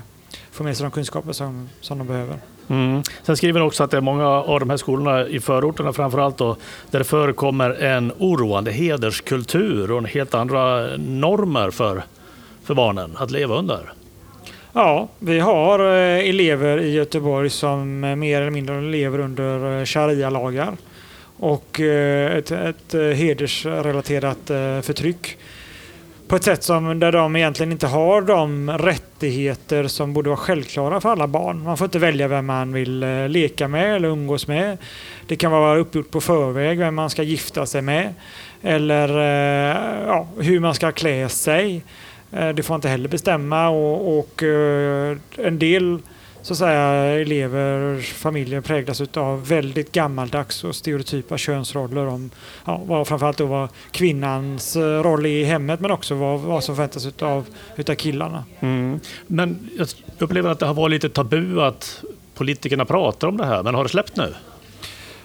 [0.52, 2.40] få med sig de kunskaper som, som de behöver.
[2.68, 3.04] Mm.
[3.24, 6.38] Sen skriver ni också att det är många av de här skolorna i förorterna framförallt
[6.38, 6.58] då,
[6.92, 12.04] där det förekommer en oroande hederskultur och helt andra normer för,
[12.64, 13.94] för barnen att leva under.
[14.74, 19.86] Ja, vi har eh, elever i Göteborg som eh, mer eller mindre lever under eh,
[19.86, 20.78] sharia-lagar
[21.38, 24.38] och ett, ett hedersrelaterat
[24.84, 25.38] förtryck
[26.28, 31.02] på ett sätt som där de egentligen inte har de rättigheter som borde vara självklara
[31.02, 31.64] för alla barn.
[31.64, 34.78] Man får inte välja vem man vill leka med eller umgås med.
[35.28, 38.14] Det kan vara uppgjort på förväg vem man ska gifta sig med
[38.62, 39.18] eller
[40.06, 41.84] ja, hur man ska klä sig.
[42.32, 46.00] Eh, det får inte heller bestämma och, och eh, en del
[46.42, 46.82] så att säga,
[47.22, 52.30] elever, familjer präglas av väldigt gammaldags och stereotypa könsroller om
[52.66, 56.64] ja, vad, framförallt då vad kvinnans eh, roll är i hemmet men också vad, vad
[56.64, 58.44] som förväntas av utav killarna.
[58.60, 59.00] Mm.
[59.28, 59.88] Men jag
[60.20, 63.84] upplever att det har varit lite tabu att politikerna pratar om det här, men har
[63.84, 64.34] det släppt nu?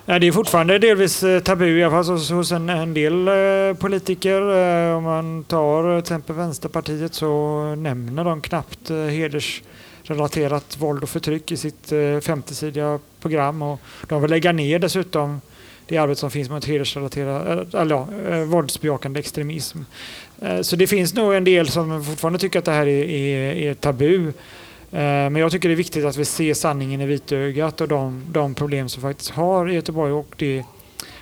[0.09, 3.77] Nej, det är fortfarande delvis eh, tabu, i alla fall hos en, en del eh,
[3.79, 4.41] politiker.
[4.41, 11.53] Eh, om man tar till exempel Vänsterpartiet så nämner de knappt hedersrelaterat våld och förtryck
[11.53, 13.63] i sitt 50-sidiga program.
[13.63, 15.41] Och de vill lägga ner dessutom
[15.87, 18.07] det arbete som finns mot hedersrelaterad, eller ja,
[18.45, 19.79] våldsbejakande extremism.
[20.63, 23.75] Så det finns nog en del som fortfarande tycker att det här är, är, är
[23.75, 24.33] tabu.
[24.93, 28.23] Eh, men jag tycker det är viktigt att vi ser sanningen i vitögat och de,
[28.31, 30.65] de problem som faktiskt har i Göteborg och det,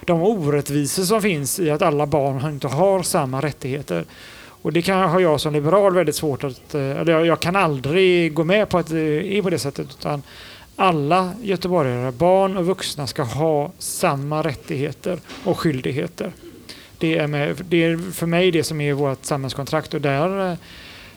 [0.06, 4.04] de orättvisor som finns i att alla barn inte har samma rättigheter.
[4.64, 6.74] Och det kan, har jag som liberal väldigt svårt att...
[6.74, 9.88] Eh, eller jag, jag kan aldrig gå med på att det är på det sättet.
[10.00, 10.22] Utan
[10.76, 16.32] alla göteborgare, barn och vuxna, ska ha samma rättigheter och skyldigheter.
[16.98, 20.58] Det är, med, det är för mig det som är vårt samhällskontrakt och där, eh,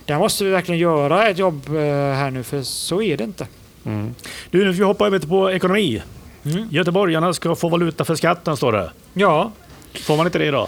[0.07, 3.47] där måste vi verkligen göra ett jobb eh, här nu för så är det inte.
[3.85, 4.15] Mm.
[4.49, 6.01] Du, nu ska vi hoppa över på ekonomi.
[6.45, 6.67] Mm.
[6.71, 8.91] Göteborgarna ska få valuta för skatten, står det.
[9.13, 9.51] Ja,
[9.93, 10.67] Får man inte det idag?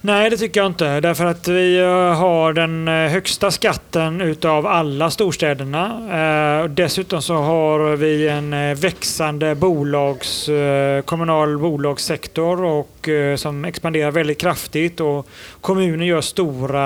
[0.00, 1.00] Nej, det tycker jag inte.
[1.00, 5.84] Därför att vi eh, har den eh, högsta skatten utav alla storstäderna.
[6.60, 10.50] Eh, dessutom så har vi en växande bolags,
[11.04, 15.00] kommunal bolagssektor och, som expanderar väldigt kraftigt.
[15.00, 15.28] Och
[15.60, 16.84] kommunen gör stora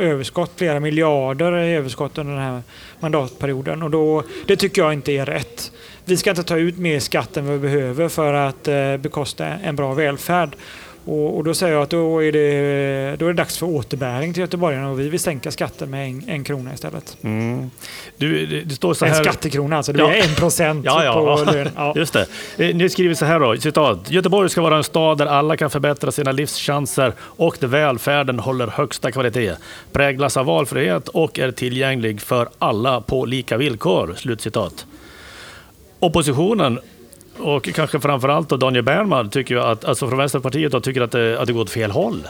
[0.00, 2.62] överskott, flera miljarder i överskott under den här
[3.00, 3.82] mandatperioden.
[3.82, 5.72] Och då, det tycker jag inte är rätt.
[6.04, 8.68] Vi ska inte ta ut mer skatt än vad vi behöver för att
[9.00, 10.56] bekosta en bra välfärd.
[11.08, 14.32] Och, och då säger jag att då är, det, då är det dags för återbäring
[14.34, 17.16] till göteborgarna och vi vill sänka skatten med en, en krona istället.
[17.22, 17.70] Mm.
[18.16, 19.22] Du, det, det står så En här...
[19.22, 20.24] skattekrona alltså, det blir Ja.
[20.28, 21.12] en procent Ja, ja.
[21.44, 21.68] på lön.
[21.76, 21.92] Ja.
[21.96, 22.26] Just det.
[22.58, 24.10] Eh, Ni skriver så här då, citat.
[24.10, 28.66] Göteborg ska vara en stad där alla kan förbättra sina livschanser och där välfärden håller
[28.66, 29.52] högsta kvalitet,
[29.92, 34.14] präglas av valfrihet och är tillgänglig för alla på lika villkor.
[34.16, 34.86] Slutcitat.
[36.00, 36.78] Oppositionen
[37.38, 41.10] och kanske framförallt då Daniel Bernhard tycker ju att, alltså från Vänsterpartiet då, tycker att
[41.10, 42.28] det, att det går åt fel håll.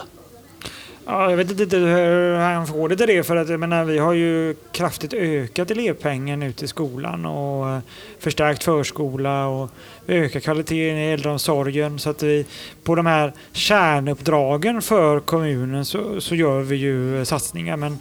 [1.11, 3.97] Ja, jag vet inte hur han får det till det för att jag menar, vi
[3.97, 7.81] har ju kraftigt ökat elevpengen ute i skolan och
[8.19, 9.69] förstärkt förskola och
[10.07, 12.45] ökat kvaliteten i äldreomsorgen så att vi
[12.83, 17.99] på de här kärnuppdragen för kommunen så, så gör vi ju satsningar men,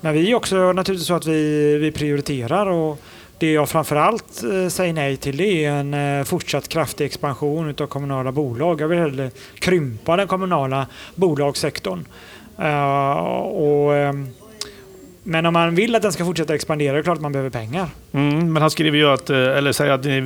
[0.00, 3.00] men vi är också naturligtvis så att vi, vi prioriterar och
[3.38, 7.86] det jag framförallt eh, säger nej till det är en eh, fortsatt kraftig expansion utav
[7.86, 8.80] kommunala bolag.
[8.80, 12.04] Jag vill hellre krympa den kommunala bolagssektorn.
[12.58, 14.14] Eh, och,
[15.22, 17.50] men om man vill att den ska fortsätta expandera, det är klart att man behöver
[17.50, 17.88] pengar.
[18.12, 20.20] Mm, men han skriver ju att, eller säger att ni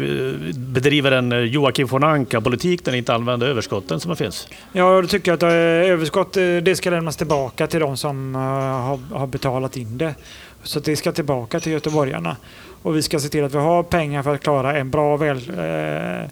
[0.55, 4.49] bedriver en Joakim von Anka-politik där ni inte använder överskotten som finns.
[4.73, 5.43] Ja, då tycker jag att
[5.91, 10.15] överskott det ska lämnas tillbaka till de som har, betalat in det.
[10.63, 12.37] Så det ska tillbaka till göteborgarna.
[12.83, 15.37] Och vi ska se till att vi har pengar för att klara en bra väl,
[15.37, 16.29] eh,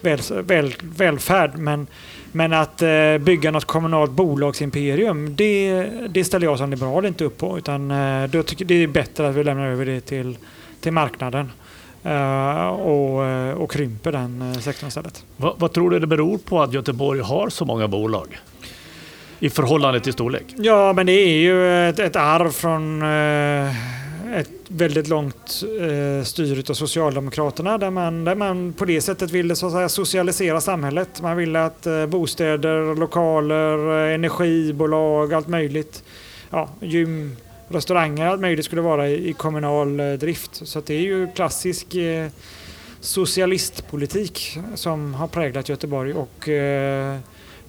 [0.00, 1.50] väl, väl, välfärd.
[1.58, 1.86] Men,
[2.32, 7.38] men att eh, bygga något kommunalt bolagsimperium, det, det ställer jag som liberal inte upp
[7.38, 7.58] på.
[7.58, 10.36] Utan eh, då tycker det är bättre att vi lämnar över det till,
[10.80, 11.50] till marknaden.
[12.02, 15.24] eh, och, eh, och krymper den eh, sektorn istället.
[15.36, 18.38] Vad, vad tror du det beror på att Göteborg har så många bolag?
[19.38, 20.44] I förhållande till storlek?
[20.56, 23.72] Ja, men det är ju ett, ett arv från eh,
[24.32, 29.56] ett väldigt långt eh, styre av Socialdemokraterna där man, där man på det sättet ville
[29.56, 31.22] så att säga, socialisera samhället.
[31.22, 36.04] Man ville att eh, bostäder, lokaler, eh, energibolag, allt möjligt,
[36.50, 37.36] ja, gym,
[37.68, 40.68] restauranger, allt möjligt skulle vara i, i kommunal eh, drift.
[40.68, 42.28] Så att det är ju klassisk eh,
[43.00, 47.18] socialistpolitik som har präglat Göteborg och eh,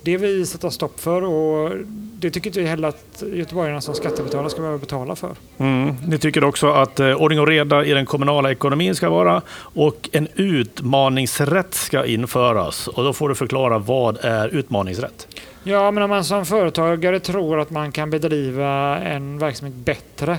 [0.04, 1.72] det vill vi sätta stopp för och
[2.20, 5.36] det tycker inte vi heller att göteborgarna som skattebetalare ska behöva betala för.
[5.58, 5.96] Mm.
[6.08, 10.10] Ni tycker också att eh, ordning och reda i den kommunala ekonomin ska vara och
[10.12, 12.88] en utmaningsrätt ska införas.
[12.88, 15.28] Och då får du förklara vad är utmaningsrätt?
[15.64, 20.32] Ja, men om man som företagare tror att man kan bedriva en verksamhet bättre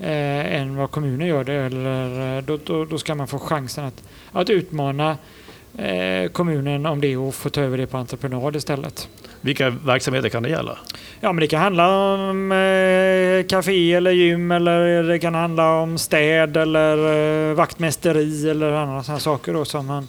[0.00, 3.84] eh, än vad kommunen gör det, eller, eh, då, då, då ska man få chansen
[3.84, 5.16] att, att utmana
[6.32, 9.08] kommunen om det och få ta över det på entreprenad istället.
[9.40, 10.78] Vilka verksamheter kan det gälla?
[11.20, 15.98] Ja, men det kan handla om eh, café eller gym eller det kan handla om
[15.98, 20.08] städ eller eh, vaktmästeri eller andra sådana saker då som man,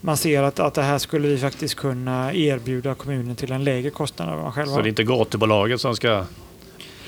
[0.00, 3.90] man ser att, att det här skulle vi faktiskt kunna erbjuda kommunen till en lägre
[3.90, 6.24] kostnad än vad man själv Så det är inte gatubolaget som ska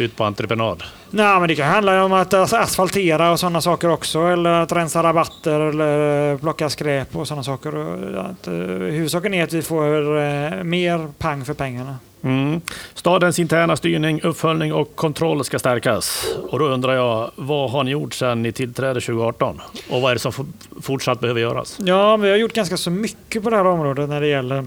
[0.00, 0.82] ut på entreprenad?
[1.10, 4.72] Nej, men det kan handla om att as- asfaltera och sådana saker också eller att
[4.72, 7.68] rensa rabatter eller eh, plocka skräp och sådana saker.
[8.18, 8.52] Att, eh,
[8.92, 11.96] huvudsaken är att vi får eh, mer pang för pengarna.
[12.22, 12.60] Mm.
[12.94, 16.26] Stadens interna styrning, uppföljning och kontroll ska stärkas.
[16.50, 19.60] Och då undrar jag, vad har ni gjort sedan ni tillträdde 2018?
[19.90, 20.46] Och vad är det som for-
[20.82, 21.78] fortsatt behöver göras?
[21.84, 24.66] Ja, vi har gjort ganska så mycket på det här området när det gäller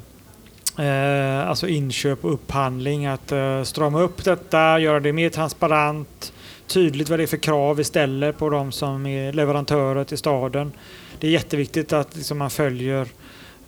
[0.80, 3.06] eh, alltså inköp och upphandling.
[3.06, 6.34] Att eh, strama upp detta, göra det mer transparent,
[6.68, 10.72] tydligt vad det är för krav vi ställer på de som är leverantörer till staden.
[11.20, 13.08] Det är jätteviktigt att liksom, man följer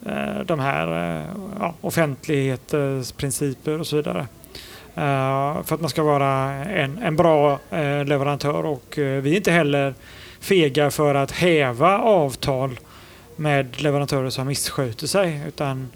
[0.05, 1.25] eh, de här eh,
[1.59, 4.27] ja, offentlighetsprinciper och så vidare.
[4.95, 6.29] Eh, för att man ska vara
[6.65, 9.93] en, en bra eh, leverantör och eh, vi är inte heller
[10.39, 12.79] fega för att häva avtal
[13.35, 15.41] med leverantörer som missköter sig.
[15.47, 15.89] Utan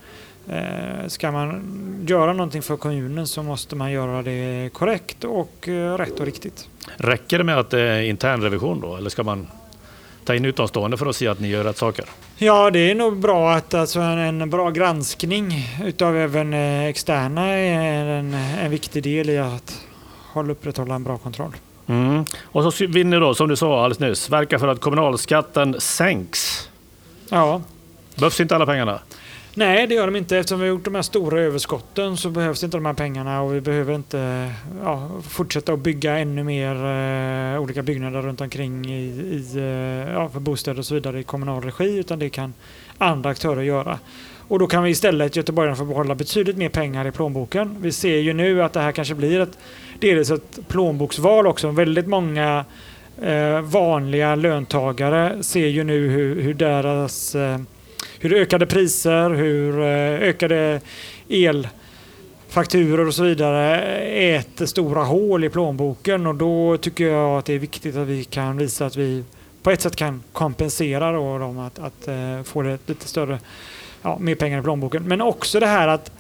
[1.08, 1.62] ska man
[2.08, 6.70] göra någonting för kommunen så måste man göra det korrekt och eh, rätt och riktigt.
[6.98, 8.96] Räcker det med att det är intern revision då?
[8.96, 9.48] Eller ska man
[10.26, 12.06] ta in utomstående för att se att ni gör rätt saker?
[12.38, 17.48] Ja, det är nog bra att alltså, en, en bra granskning utav även eh, externa
[17.48, 19.82] är en, en viktig del i att
[20.34, 21.52] hålla upprätthålla en bra kontroll.
[21.88, 22.26] Mm.
[22.42, 26.70] Och så vill ni då, som du sa alldeles nyss, verka för att kommunalskatten sänks.
[27.30, 27.62] Ja.
[28.16, 29.00] Behövs inte alla pengarna?
[29.58, 30.38] Nej, det gör de inte.
[30.38, 33.56] Eftersom vi har gjort de här stora överskotten så behövs inte de här pengarna och
[33.56, 34.52] vi behöver inte
[34.84, 36.76] ja, fortsätta att bygga ännu mer
[37.56, 41.24] eh, olika byggnader runt omkring i, i, eh, ja, för bostäder och så vidare i
[41.24, 42.54] kommunal regi utan det kan
[42.98, 44.00] andra aktörer göra.
[44.48, 47.76] Och då kan vi istället göteborgarna få behålla betydligt mer pengar i plånboken.
[47.80, 49.58] Vi ser ju nu att det här kanske blir ett,
[50.00, 51.72] delvis ett plånboksval också.
[51.72, 52.66] Väldigt många
[53.22, 57.58] eh, vanliga löntagare ser ju nu hur, hur deras eh,
[58.26, 60.82] hur ökade priser, hur eh, ökade
[61.30, 67.54] elfakturor och så vidare äter stora hål i plånboken och då tycker jag att det
[67.54, 69.24] är viktigt att vi kan visa att vi
[69.64, 73.40] på ett sätt kan kompensera då dem att, att eh, få det lite större,
[74.02, 75.04] ja, mer pengar i plånboken.
[75.04, 76.12] Men också det här att,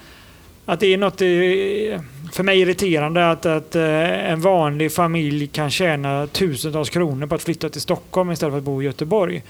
[0.65, 2.01] att det är något eh,
[2.33, 7.69] för mig irriterande att, att en vanlig familj kan tjäna tusentals kronor på att flytta
[7.69, 9.43] till Stockholm istället för att bo i Göteborg.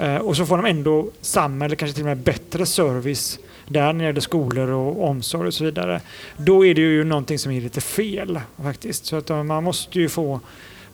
[0.00, 3.38] Eh, och så får de ändå samma eller kanske till och med bättre service
[3.68, 6.00] där när det gäller skolor och omsorg och så vidare.
[6.36, 9.06] Då är det ju någonting som är lite fel faktiskt.
[9.06, 10.40] Så att eh, man måste ju få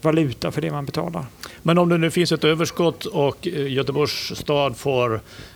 [0.02, 1.24] valuta för det man betalar.
[1.62, 5.14] Men om det nu finns ett överskott och eh, Göteborgs stad får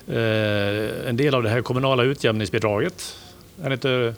[0.08, 3.16] eh, en del av det här kommunala utjämningsbidraget,
[3.62, 4.14] är det inte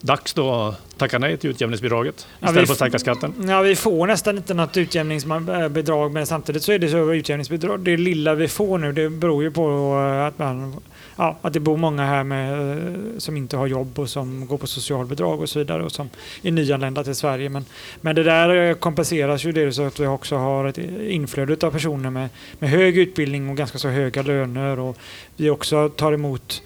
[0.00, 3.34] dags då att tacka nej till utjämningsbidraget istället ja, för att sänka skatten?
[3.48, 7.80] Ja, vi får nästan inte något utjämningsbidrag men samtidigt så är det så utjämningsbidrag.
[7.80, 9.94] Det lilla vi får nu det beror ju på
[10.28, 10.76] att, man,
[11.16, 14.66] ja, att det bor många här med, som inte har jobb och som går på
[14.66, 16.10] socialbidrag och så vidare och som
[16.42, 17.48] är nyanlända till Sverige.
[17.48, 17.64] Men,
[18.00, 20.78] men det där kompenseras ju dels att vi också har ett
[21.08, 22.28] inflöde av personer med,
[22.58, 24.96] med hög utbildning och ganska så höga löner och
[25.36, 26.62] vi också tar emot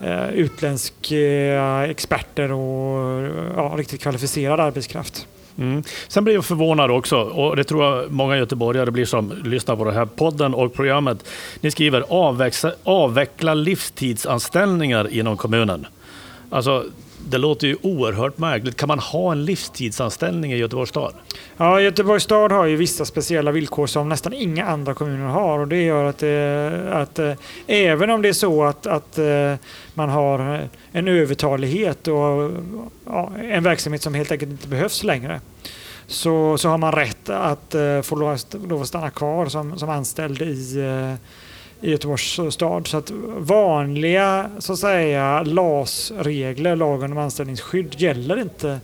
[0.00, 3.22] eh, utländska eh, experter och
[3.56, 5.26] ja, riktigt kvalificerad arbetskraft.
[5.58, 5.82] Mm.
[6.08, 9.84] Sen blir jag förvånad också, och det tror jag många göteborgare blir som lyssnar på
[9.84, 11.24] den här podden och programmet.
[11.60, 15.86] Ni skriver avveckla, avveckla livstidsanställningar inom kommunen.
[16.50, 16.84] Alltså,
[17.28, 18.76] det låter ju oerhört märkligt.
[18.76, 21.14] Kan man ha en livstidsanställning i Göteborgs stad?
[21.56, 25.68] Ja, Göteborgs stad har ju vissa speciella villkor som nästan inga andra kommuner har och
[25.68, 27.32] det gör att, det, att eh,
[27.66, 29.54] även om det är så att, att eh,
[29.94, 32.50] man har en övertalighet och
[33.06, 35.40] ja, en verksamhet som helt enkelt inte behövs längre
[36.06, 40.42] så, så har man rätt att få lov, lov att stanna kvar som, som anställd
[40.42, 40.76] i
[41.80, 42.86] i Göteborgs stad.
[42.86, 48.80] Så att vanliga så att säga LAS-regler, lagen om anställningsskydd, gäller inte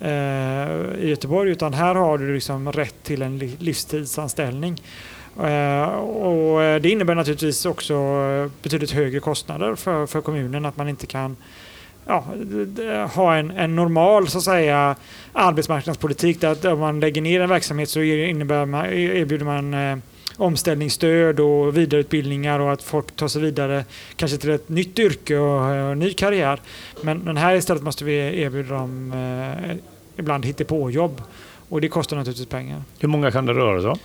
[0.00, 4.82] eh, i Göteborg utan här har du liksom rätt till en livstidsanställning.
[5.42, 10.76] Eh, och eh, det innebär naturligtvis också eh, betydligt högre kostnader för, för kommunen att
[10.76, 11.36] man inte kan
[12.06, 12.24] ja,
[13.14, 14.96] ha en, en normal så att säga,
[15.32, 19.96] arbetsmarknadspolitik där om man lägger ner en verksamhet så innebär man, e-, erbjuder man eh,
[20.40, 23.84] omställningsstöd och vidareutbildningar och att folk tar sig vidare
[24.16, 26.60] kanske till ett nytt yrke och, och ny karriär.
[27.02, 29.76] Men, men här istället måste vi erbjuda dem eh,
[30.16, 31.22] ibland hittepåjobb
[31.68, 32.82] och det kostar naturligtvis pengar.
[32.98, 33.98] Hur många kan det röra sig om?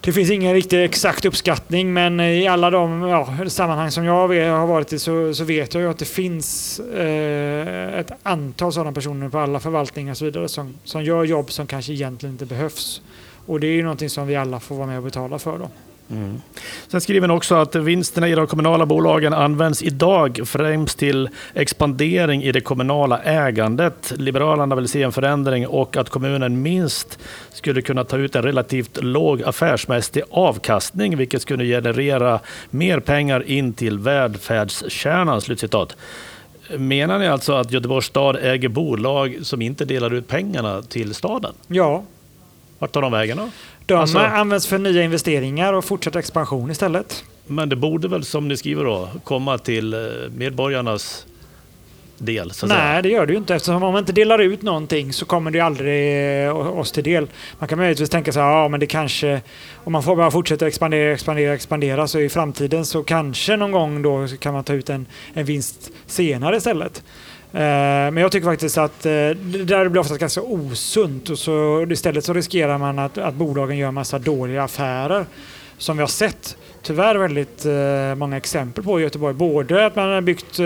[0.00, 4.66] Det finns ingen riktigt exakt uppskattning men i alla de ja, sammanhang som jag har
[4.66, 9.28] varit i så, så vet jag ju att det finns eh, ett antal sådana personer
[9.28, 13.02] på alla förvaltningar och så vidare som, som gör jobb som kanske egentligen inte behövs.
[13.46, 15.58] Och det är ju någonting som vi alla får vara med och betala för.
[15.58, 15.68] Då.
[16.10, 16.42] Mm.
[16.88, 22.42] Sen skriver han också att vinsterna i de kommunala bolagen används idag främst till expandering
[22.42, 24.12] i det kommunala ägandet.
[24.16, 27.18] Liberalerna vill se en förändring och att kommunen minst
[27.52, 32.40] skulle kunna ta ut en relativt låg affärsmässig avkastning, vilket skulle generera
[32.70, 35.40] mer pengar in till välfärdskärnan.
[35.40, 35.96] Slutcitat.
[36.78, 41.52] Menar ni alltså att Göteborgs stad äger bolag som inte delar ut pengarna till staden?
[41.66, 42.02] Ja,
[42.78, 43.48] vart tar de vägen då?
[43.86, 47.24] De alltså, används för nya investeringar och fortsatt expansion istället.
[47.46, 50.00] Men det borde väl, som ni skriver då, komma till eh,
[50.36, 51.26] medborgarnas
[52.18, 52.46] del?
[52.46, 53.02] Nej, säga.
[53.02, 53.54] det gör det ju inte.
[53.54, 57.26] Eftersom om man inte delar ut någonting så kommer det aldrig eh, oss till del.
[57.58, 59.40] Man kan möjligtvis tänka sig ja men det kanske,
[59.74, 64.02] om man får bara fortsätta expandera, expandera, expandera så i framtiden så kanske någon gång
[64.02, 67.02] då kan man ta ut en, en vinst senare istället.
[67.56, 71.86] Eh, men jag tycker faktiskt att eh, det där blir ofta ganska osunt och så
[71.90, 75.26] istället så riskerar man att, att bolagen gör massa dåliga affärer.
[75.78, 79.34] som vi har sett tyvärr väldigt eh, många exempel på i Göteborg.
[79.34, 80.60] Både att man har byggt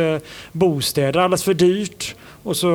[0.53, 2.68] bostäder alldeles för dyrt och så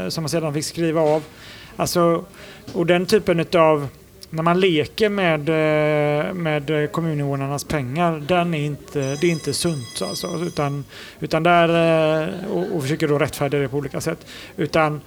[0.10, 1.24] som man sedan fick skriva av.
[1.80, 2.26] Alltså,
[2.74, 3.88] och den typen av
[4.30, 10.02] när man leker med, eh, med kommuninvånarnas pengar, den är inte, det är inte sunt.
[10.02, 10.86] Alltså, utan,
[11.20, 11.70] utan där,
[12.24, 14.26] eh, och, och försöker då rättfärdiga det på olika sätt.
[14.58, 15.02] Utan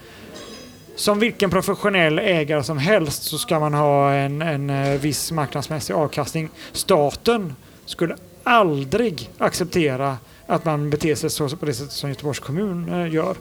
[0.97, 5.95] som vilken professionell ägare som helst så ska man ha en, en eh, viss marknadsmässig
[5.95, 6.49] avkastning.
[6.73, 7.55] Staten
[7.85, 10.17] skulle aldrig acceptera
[10.47, 13.37] att man beter sig så på det sätt som Göteborgs kommun gör.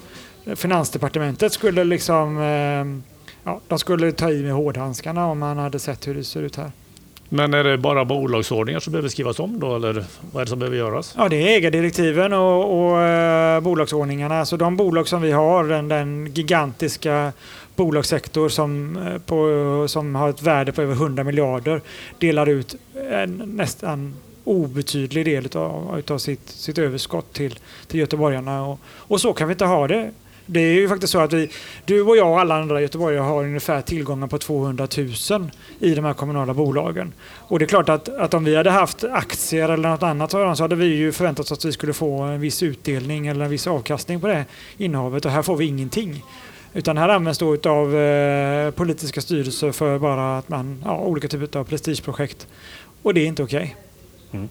[0.55, 2.37] Finansdepartementet skulle liksom
[3.43, 6.55] ja, de skulle ta i med hårdhandskarna om man hade sett hur det ser ut
[6.55, 6.71] här.
[7.33, 10.59] Men är det bara bolagsordningar som behöver skrivas om då eller vad är det som
[10.59, 11.15] behöver göras?
[11.17, 14.39] Ja, det är ägardirektiven och, och uh, bolagsordningarna.
[14.39, 17.33] Alltså de bolag som vi har, den, den gigantiska
[17.75, 21.81] bolagssektor som, uh, på, som har ett värde på över 100 miljarder
[22.19, 22.75] delar ut
[23.11, 24.13] en nästan
[24.43, 28.65] obetydlig del av, av sitt, sitt överskott till, till göteborgarna.
[28.65, 30.11] Och, och så kan vi inte ha det.
[30.53, 31.49] Det är ju faktiskt så att vi,
[31.85, 34.87] du och jag och alla andra göteborgare har ungefär tillgångar på 200
[35.29, 37.13] 000 i de här kommunala bolagen.
[37.23, 40.63] Och det är klart att, att om vi hade haft aktier eller något annat så
[40.63, 43.67] hade vi ju förväntat oss att vi skulle få en viss utdelning eller en viss
[43.67, 44.45] avkastning på det
[44.77, 46.23] innehavet och här får vi ingenting.
[46.73, 51.59] Utan här används då av eh, politiska styrelser för bara att man, ja, olika typer
[51.59, 52.47] av prestigeprojekt.
[53.01, 53.75] Och det är inte okej.
[54.29, 54.39] Okay.
[54.39, 54.49] Mm.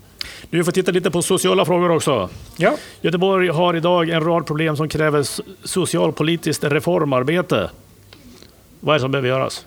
[0.51, 2.29] Du får titta lite på sociala frågor också.
[2.57, 2.75] Ja.
[3.01, 5.27] Göteborg har idag en rad problem som kräver
[5.67, 7.71] socialpolitiskt reformarbete.
[8.81, 9.67] Vad är det som behöver göras?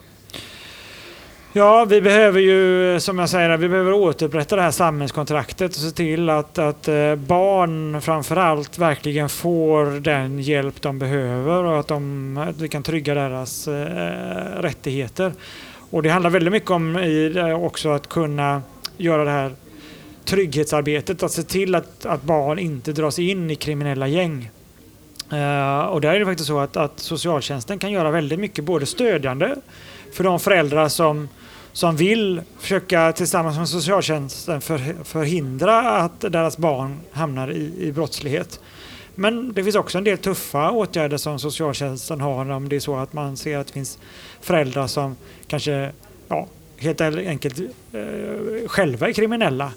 [1.56, 5.92] Ja, vi behöver ju, som jag säger, vi behöver återupprätta det här samhällskontraktet och se
[5.92, 11.88] till att, att eh, barn framför allt verkligen får den hjälp de behöver och att,
[11.88, 15.34] de, att vi kan trygga deras eh, rättigheter.
[15.90, 18.62] Och det handlar väldigt mycket om i, också att kunna
[18.98, 19.52] göra det här
[20.26, 24.50] trygghetsarbetet, att se till att, att barn inte dras in i kriminella gäng.
[25.34, 28.86] Uh, och där är det faktiskt så att, att socialtjänsten kan göra väldigt mycket både
[28.86, 29.56] stödjande
[30.14, 31.30] för de föräldrar som,
[31.72, 38.60] som vill försöka tillsammans med socialtjänsten för, förhindra att deras barn hamnar i, i brottslighet.
[39.16, 42.96] Men det finns också en del tuffa åtgärder som socialtjänsten har om det är så
[42.96, 44.00] att man ser att det finns
[44.42, 45.16] föräldrar som
[45.48, 45.92] kanske
[46.28, 46.48] ja,
[46.78, 47.60] helt enkelt
[47.92, 49.72] eh, själva är kriminella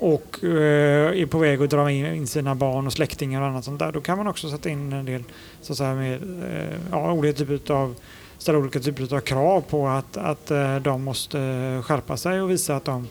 [0.00, 3.78] och eh, är på väg att dra in sina barn och släktingar och annat sånt
[3.78, 5.24] där, då kan man också sätta in en del
[5.60, 7.94] så att säga, med, eh, ja, olika typer av
[8.38, 11.38] ställa olika typer av krav på att, att eh, de måste
[11.84, 13.08] skärpa sig och visa att de,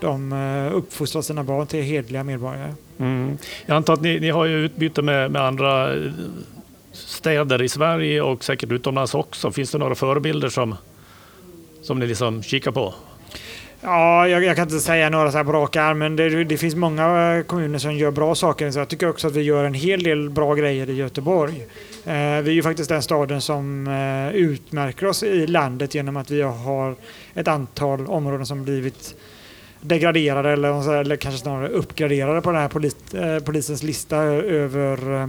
[0.00, 2.74] de eh, uppfostrar sina barn till hedliga medborgare.
[2.98, 3.38] Mm.
[3.66, 6.12] Jag antar att ni, ni har ju utbyte med, med andra eh,
[6.92, 9.52] städer i Sverige och säkert utomlands också.
[9.52, 10.74] Finns det några förebilder som,
[11.82, 12.94] som ni liksom kikar på?
[13.84, 16.56] Ja, jag, jag, kan inte säga några så här på rak arm, men det, det,
[16.58, 18.70] finns många eh, kommuner som gör bra saker.
[18.70, 21.66] Så jag tycker också att vi gör en hel del bra grejer i Göteborg.
[22.04, 26.30] Eh, vi är ju faktiskt den staden som eh, utmärker oss i landet genom att
[26.30, 26.94] vi har
[27.34, 29.14] ett antal områden som blivit
[29.80, 35.28] degraderade eller, eller kanske snarare uppgraderade på den här polis, eh, polisens lista över, eh,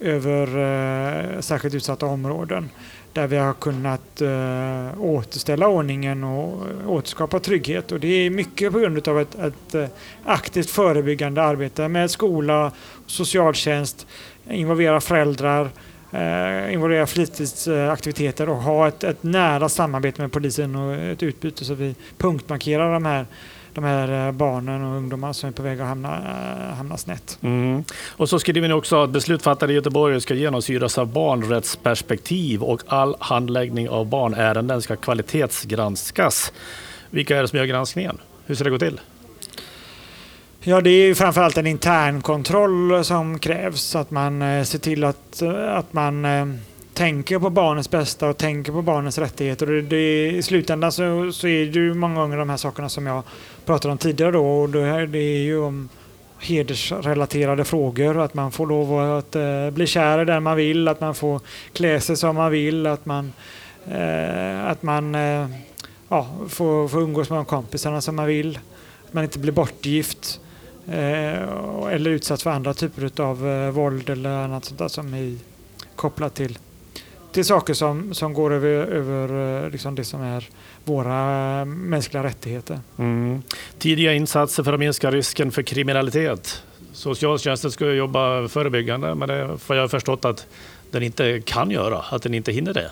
[0.00, 2.70] över eh, särskilt utsatta områden
[3.14, 7.92] där vi har kunnat eh, återställa ordningen och eh, återskapa trygghet.
[7.92, 9.86] Och det är mycket på grund av ett, ett eh,
[10.24, 12.72] aktivt förebyggande arbete med skola,
[13.06, 14.06] socialtjänst,
[14.50, 15.70] involvera föräldrar,
[16.12, 21.74] eh, involvera fritidsaktiviteter och ha ett, ett nära samarbete med polisen och ett utbyte så
[21.74, 23.26] vi punktmarkerar de här
[23.74, 27.38] de här eh, barnen och ungdomarna som är på väg att hamna, eh, hamna snett.
[27.42, 27.84] Mm.
[28.10, 33.16] Och så skriver ni också att beslutsfattare i Göteborg ska genomsyras av barnrättsperspektiv och all
[33.20, 36.52] handläggning av barnärenden ska kvalitetsgranskas.
[37.10, 38.18] Vilka är det som gör granskningen?
[38.46, 39.00] Hur ska det gå till?
[40.60, 43.96] Ja, det är framförallt en intern kontroll som krävs.
[43.96, 46.24] Att man eh, ser till att, att man
[46.94, 49.66] tänker på barnets bästa och tänker på barnets rättigheter.
[49.66, 52.88] Och det, det, I slutändan så, så är det ju många gånger de här sakerna
[52.88, 53.22] som jag
[53.64, 54.46] pratade om tidigare då.
[54.46, 55.88] Och det, här, det är ju om
[56.38, 58.18] hedersrelaterade frågor.
[58.18, 61.40] Att man får lov att uh, bli kär i den man vill, att man får
[61.72, 63.32] klä sig som man vill, att man,
[63.88, 65.46] uh, att man uh,
[66.08, 68.58] ja, får, får umgås med de kompisarna som man vill.
[69.06, 70.40] Att man inte blir bortgift
[70.86, 75.36] eller utsatt för andra typer av våld eller annat sånt där som är
[75.96, 76.58] kopplat till
[77.34, 80.48] till saker som, som går över, över liksom det som är
[80.84, 82.80] våra mänskliga rättigheter.
[82.98, 83.42] Mm.
[83.78, 86.62] Tidiga insatser för att minska risken för kriminalitet.
[86.92, 90.46] Socialtjänsten ska jobba förebyggande, men det får jag förstått att
[90.90, 92.90] den inte kan göra, att den inte hinner det.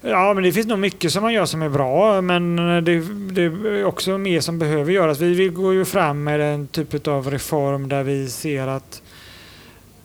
[0.00, 3.00] Ja, men det finns nog mycket som man gör som är bra, men det,
[3.34, 5.20] det är också mer som behöver göras.
[5.20, 9.01] Vi, vi går ju fram med en typ av reform där vi ser att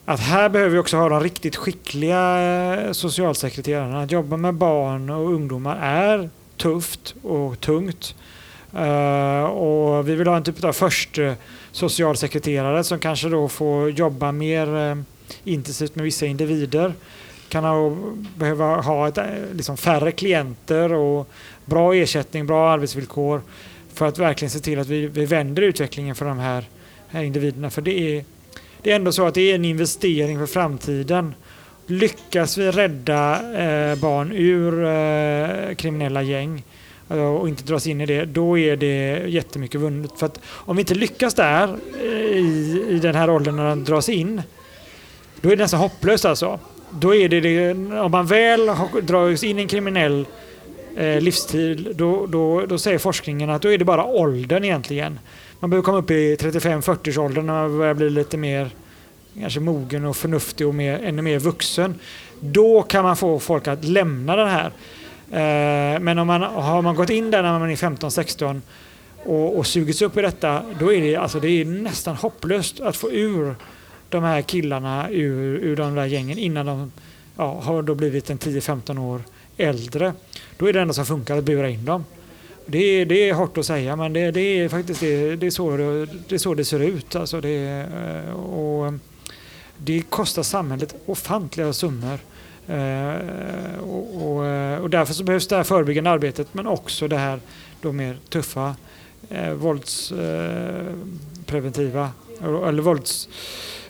[0.10, 4.02] att här behöver vi också ha de riktigt skickliga eh, socialsekreterarna.
[4.02, 8.16] Att jobba med barn och ungdomar är tufft och tungt.
[8.76, 11.34] Uh, och vi vill ha en typ av först eh,
[11.72, 15.04] socialsekreterare som kanske då får jobba mer uh,
[15.44, 16.94] intensivt med vissa individer.
[17.50, 17.98] Kan ha,
[18.36, 19.20] behöva ha ett,
[19.54, 21.30] liksom färre klienter och
[21.66, 23.42] bra ersättning, bra arbetsvillkor
[23.94, 26.66] för att verkligen se till att vi, vi vänder utvecklingen för de här,
[27.10, 27.70] här individerna.
[27.70, 28.26] För det är
[28.88, 31.34] det är ändå så att det är en investering för framtiden.
[31.88, 36.64] Lyckas vi rädda eh, barn ur eh, kriminella gäng
[37.10, 40.12] eh, och inte dras in i det, då är det jättemycket vunnet.
[40.20, 43.84] För att om vi inte lyckas där eh, i, i den här åldern när de
[43.84, 44.42] dras in,
[45.42, 46.60] då är det nästan hopplöst alltså.
[46.90, 48.72] Då är det, det om man väl
[49.02, 50.26] dras in i en kriminell
[50.96, 55.20] eh, livsstil, då, då, då säger forskningen att då är det bara åldern egentligen
[55.60, 58.70] man behöver komma upp i 35-40-årsåldern när man börjar bli lite mer
[59.40, 61.96] kanske mogen och förnuftig och mer, ännu mer vuxen.
[62.40, 64.72] Då kan man få folk att lämna den här.
[65.32, 68.62] Eh, men om man, har man gått in där när man är 15-16
[69.24, 72.98] och, och sugits upp i detta, då är det, alltså det är nästan hopplöst att
[72.98, 73.56] få ur
[74.10, 76.92] de här killarna ur, ur de där gängen innan de
[77.38, 79.22] ja, har då blivit en 10-15 år
[79.58, 80.14] äldre.
[80.58, 82.04] Då är det enda som funkar att bura in dem.
[82.70, 85.78] Det, det är hårt att säga men det, det är faktiskt det, det, är så
[85.78, 87.16] det, det, är så det ser ut.
[87.16, 87.86] Alltså det,
[88.28, 88.94] eh, och
[89.78, 92.20] det kostar samhället ofantliga summor.
[92.68, 93.16] Eh,
[93.80, 97.40] och, och, eh, och därför så behövs det här förebyggande arbetet men också det här
[97.82, 98.76] då mer tuffa
[99.30, 102.12] eh, våldspreventiva
[102.42, 103.30] eh, eller vålds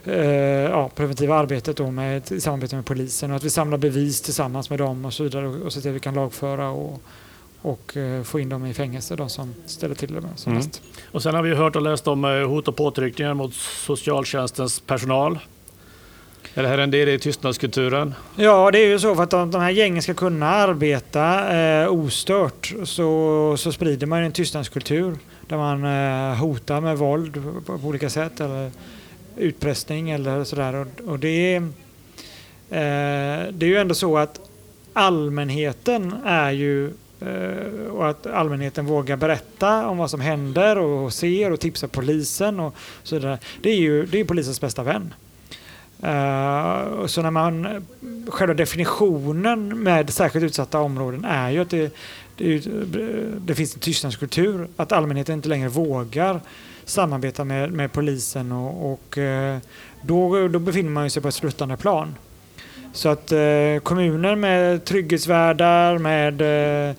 [0.03, 4.21] eh, ja, preventiva arbetet då med, i samarbete med polisen och att vi samlar bevis
[4.21, 7.01] tillsammans med dem och så vidare och, och så att vi kan lagföra och,
[7.61, 10.63] och eh, få in dem i fängelse, de som ställer till det som mm.
[10.63, 10.81] mest.
[11.11, 15.39] Och sen har vi hört och läst om eh, hot och påtryckningar mot socialtjänstens personal.
[16.53, 18.15] Är det här en del i tystnadskulturen?
[18.35, 21.93] Ja, det är ju så för att de, de här gängen ska kunna arbeta eh,
[21.93, 25.15] ostört så, så sprider man en tystnadskultur
[25.47, 27.33] där man eh, hotar med våld
[27.65, 28.71] på, på, olika sätt eller
[29.35, 30.75] utpressning eller sådär.
[30.75, 31.61] Och, och det, är,
[32.69, 34.39] eh, det är ju ändå så att
[34.93, 41.51] allmänheten är ju Eh, och att allmänheten vågar berätta om vad som händer och ser
[41.51, 43.39] och tipsa polisen och så vidare.
[43.61, 45.13] Det är ju det är polisens bästa vän.
[46.03, 47.85] Uh, så när man,
[48.27, 51.95] själva definitionen med särskilt utsatta områden är ju att det,
[52.35, 52.59] det,
[53.39, 56.41] det finns en tystnadskultur, att allmänheten inte längre vågar
[56.85, 59.57] samarbeta med, med polisen och, och eh,
[60.01, 62.15] då, då befinner man sig på ett sluttande plan.
[62.93, 66.41] Så att eh, kommuner med trygghetsvärdar, med
[66.89, 66.95] eh,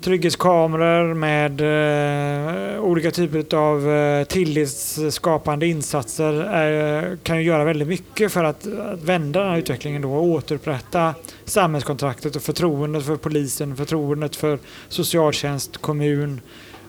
[0.00, 8.32] trygghetskameror, med eh, olika typer av eh, tillitsskapande insatser eh, kan ju göra väldigt mycket
[8.32, 13.76] för att, att vända den här utvecklingen då och återupprätta samhällskontraktet och förtroendet för polisen,
[13.76, 16.40] förtroendet för socialtjänst, kommun,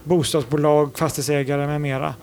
[0.03, 2.13] bostadsbolag, fastighetsägare med mera.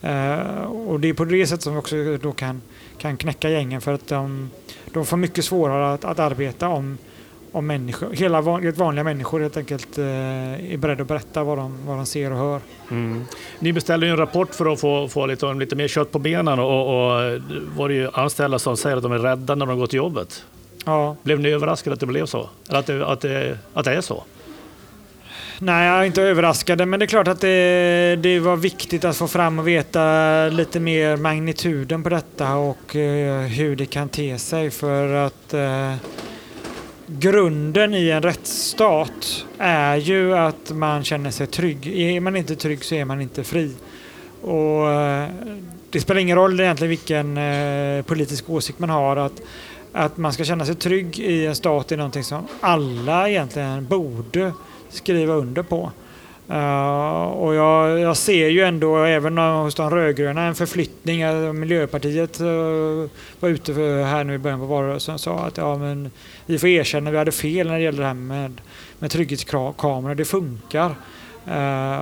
[0.00, 2.62] Eh, och det är på det sättet som vi också då kan,
[2.98, 4.50] kan knäcka gängen för att de
[4.94, 6.98] de får mycket svårare att, att arbeta om,
[7.52, 10.04] om människor, hela van, vanliga människor helt enkelt eh,
[10.72, 12.60] är beredda att berätta vad de, vad de ser och hör.
[12.90, 13.24] Mm.
[13.58, 16.80] Ni beställde en rapport för att få, få lite, lite mer kött på benen och,
[16.80, 17.40] och
[17.76, 20.44] var det ju anställda som säger att de är rädda när de går till jobbet.
[20.84, 21.16] Ja.
[21.22, 22.48] Blev ni överraskade att det blev så?
[22.68, 24.24] Eller att det, att det, att det är så?
[25.58, 29.16] Nej, jag är inte överraskad, men det är klart att det, det, var viktigt att
[29.16, 34.38] få fram och veta lite mer magnituden på detta och eh, hur det kan te
[34.38, 35.94] sig för att eh,
[37.06, 41.86] grunden i en rättsstat är ju att man känner sig trygg.
[41.86, 43.74] Är man inte trygg så är man inte fri.
[44.42, 45.28] Och eh,
[45.90, 49.16] det spelar ingen roll egentligen vilken eh, politisk åsikt man har.
[49.16, 49.42] Att,
[49.92, 54.52] att man ska känna sig trygg i en stat är någonting som alla egentligen borde
[54.94, 55.92] skriva under på.
[56.50, 61.20] Uh, och jag, jag, ser ju ändå även hos de rödgröna en förflyttning.
[61.20, 63.08] Eh, Miljöpartiet uh,
[63.40, 66.10] var ute för, här nu i början på valrörelsen och sa att ja, men
[66.46, 68.60] vi får erkänna att vi hade fel när det gäller det här med,
[68.98, 70.14] med trygghetskameror.
[70.14, 70.94] Det funkar.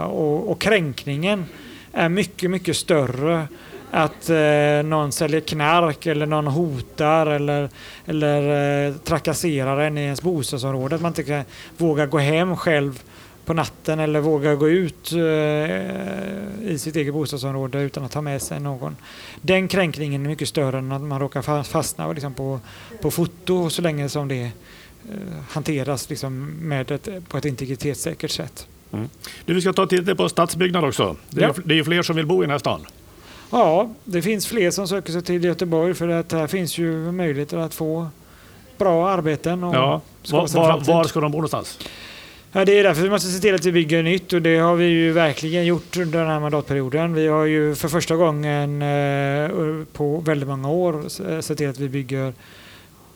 [0.07, 1.45] Och, och, kränkningen
[1.93, 3.47] är mycket, mycket större
[3.95, 7.69] att eh, någon säljer knark eller någon hotar eller,
[8.07, 10.95] eller eh, trakasserar en i ens bostadsområde.
[10.95, 11.45] Att man inte kan
[11.77, 13.03] våga gå hem själv
[13.45, 18.43] på natten eller vågar gå ut eh, i sitt eget bostadsområde utan att ha med
[18.43, 18.97] sig någon.
[19.41, 22.61] Den kränkningen är mycket större än att man råkar fastna liksom på,
[23.03, 24.51] på foto så länge som det eh,
[25.51, 28.67] hanteras liksom med ett, på ett integritetssäkert sätt.
[28.93, 29.09] Mm.
[29.45, 31.17] Du, vi ska ta titta på stadsbyggnad också.
[31.31, 31.55] Det är, ja.
[31.65, 32.87] det är fler som vill bo i den här stan.
[33.53, 37.57] Ja, det finns fler som söker sig till Göteborg för att här finns ju möjligheter
[37.57, 38.07] att få
[38.79, 39.65] bra arbeten.
[39.65, 40.01] Och ja.
[40.31, 41.79] var, var, var ska de bo någonstans?
[42.53, 44.77] Ja, det är därför vi måste se till att vi bygger nytt och det har
[44.77, 47.15] vi ju verkligen gjort under den här mandatperioden.
[47.15, 49.51] Vi har ju för första gången eh,
[49.93, 51.09] på väldigt många år
[51.43, 52.33] sett till att vi bygger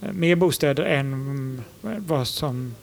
[0.01, 2.75] mer bostäder än vad som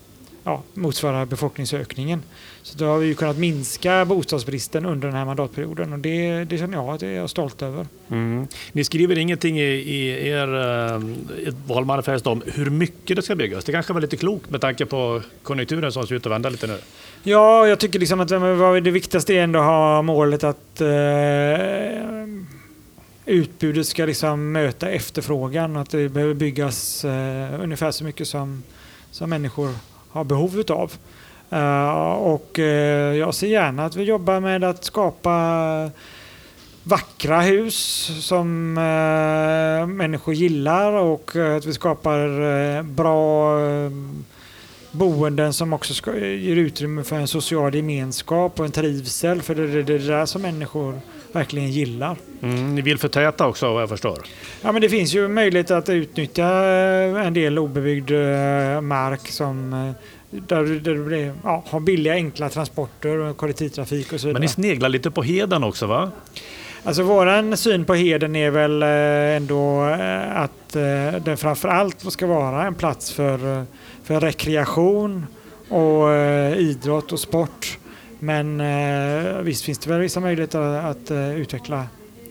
[0.44, 2.24] ja, motsvarar befolkningsökningen.
[2.64, 6.78] Så då har vi kunnat minska bostadsbristen under den här mandatperioden och det, det känner
[6.78, 7.88] jag att jag är stolt över.
[8.10, 8.48] Mm.
[8.72, 13.66] Ni skriver ingenting i, i er uh, valmanifest om hur mycket det ska byggas.
[13.66, 16.68] Det kanske var lite klokt med tanke på konjunkturen som ser ut att vända lite
[16.68, 16.78] nu.
[17.24, 18.28] Ja, jag tycker liksom att
[18.84, 20.88] det viktigaste är ändå att ha målet att uh,
[23.26, 25.78] utbudet ska liksom möta efterfrågan.
[25.78, 28.64] Att det behöver byggas uh, ungefär så mycket som,
[29.12, 29.70] som människor
[30.14, 30.94] har behov utav.
[31.50, 35.92] Eh, och eh, jag ser gärna att vi jobbar med att skapa
[36.84, 43.60] vackra hus som eh, människor gillar och att vi skapar bra
[44.92, 49.42] boenden som också ska, ger utrymme för en social gemenskap och en trivsel.
[49.42, 51.00] För det är det där som människor
[51.34, 52.18] verkligen gillar.
[52.42, 54.20] Mm, ni vill förtäta också vad jag förstår?
[54.62, 56.46] Ja, men det finns ju möjlighet att utnyttja
[57.24, 58.12] en del obebyggd
[58.82, 59.94] mark som
[60.30, 64.34] där, där det ja, har billiga enkla transporter och kollektivtrafik och så vidare.
[64.34, 66.12] Men ni sneglar lite på heden också va?
[66.86, 68.90] Alltså våran syn på heden är väl eh,
[69.38, 73.66] ändå eh, att eh, den framförallt ska vara en plats för,
[74.04, 75.28] för rekreation
[75.70, 76.10] och
[76.58, 77.78] idrott och sport.
[78.24, 81.88] Men eh, visst finns det väl vissa möjligheter att, eh, utveckla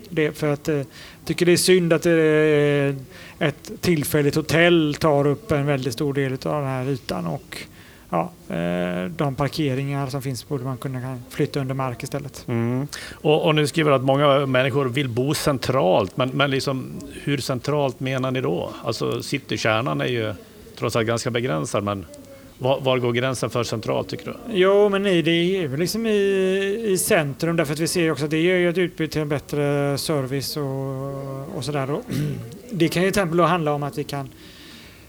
[0.09, 0.31] det.
[0.31, 0.85] För att jag
[1.25, 2.05] tycker det är synd att
[3.39, 7.27] ett tillfälligt hotell tar upp en väldigt stor del av den här ytan.
[7.27, 7.57] Och
[8.09, 8.31] ja,
[9.09, 12.45] de parkeringar som finns borde man kunna flytta under mark istället.
[12.47, 12.87] Mm.
[13.13, 16.91] Och, och ni skriver att många människor vill bo centralt, men, men liksom,
[17.23, 18.69] hur centralt menar ni då?
[18.83, 20.33] Alltså citykärnan är ju
[20.79, 22.05] trots allt ganska begränsad, men
[22.63, 24.33] var, var, går gränsen för centralt tycker du?
[24.53, 28.31] Jo, men det är väl liksom i, i centrum därför att vi ser också att
[28.31, 31.97] det ger ju ett utbud till en bättre service och, och sådär.
[32.69, 34.29] Det kan ju till exempel handla om att vi kan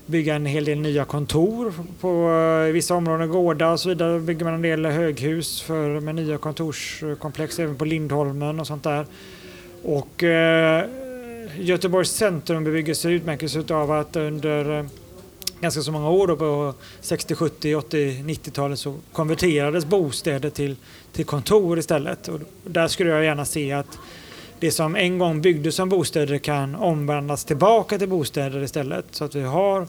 [0.06, 2.30] bygga en hel del nya kontor på
[2.68, 4.20] i vissa områden, gårdar och så vidare.
[4.20, 9.06] bygger man en del höghus för, med nya kontorskomplex även på Lindholmen och sånt där.
[9.82, 10.84] Och eh,
[11.58, 14.84] Göteborgs centrumbebyggelse utmärker sig av att under eh,
[15.64, 20.76] ganska så många år då på 60, 70, 80, 90-talet så konverterades bostäder till,
[21.12, 22.28] till kontor istället.
[22.28, 23.98] Och där skulle jag gärna se att
[24.58, 29.04] det som en gång byggdes som bostäder kan omvandlas tillbaka till bostäder istället.
[29.10, 29.86] Så att vi har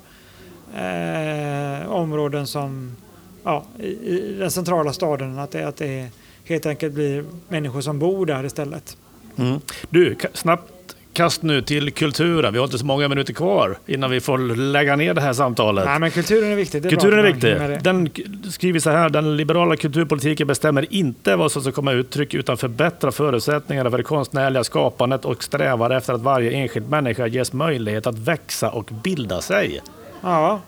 [0.75, 2.95] eh, områden som
[3.43, 6.09] ja, i, i, den centrala staden, att det, att det
[6.43, 8.97] helt enkelt blir människor som bor där istället.
[9.35, 9.59] Mm.
[9.89, 10.71] Du, snabbt
[11.15, 12.53] kast nu till kulturen.
[12.53, 15.85] Vi har inte så många minuter kvar innan vi får lägga ner det här samtalet.
[15.85, 16.85] Nej, men kulturen är viktig.
[16.85, 17.83] Är kulturen är viktig.
[17.83, 18.09] Den
[18.51, 23.11] skriver så här, den liberala kulturpolitiken bestämmer inte vad som ska komma uttryck utan förbättrar
[23.11, 28.17] förutsättningarna för det konstnärliga skapandet och strävar efter att varje enskild människa ges möjlighet att
[28.17, 29.81] växa och bilda sig.
[30.21, 30.61] Ja,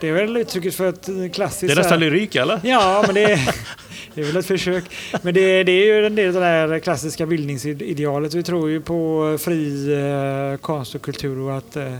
[0.00, 1.66] det är väl uttrycket för ett klassiskt...
[1.66, 2.60] Det är nästan lyrik eller?
[2.62, 3.38] Ja, men det är,
[4.16, 4.84] det är väl ett försök.
[5.22, 8.34] Men det, det är ju en del av det här klassiska bildningsidealet.
[8.34, 11.96] Vi tror ju på fri eh, konst och kultur och att eh,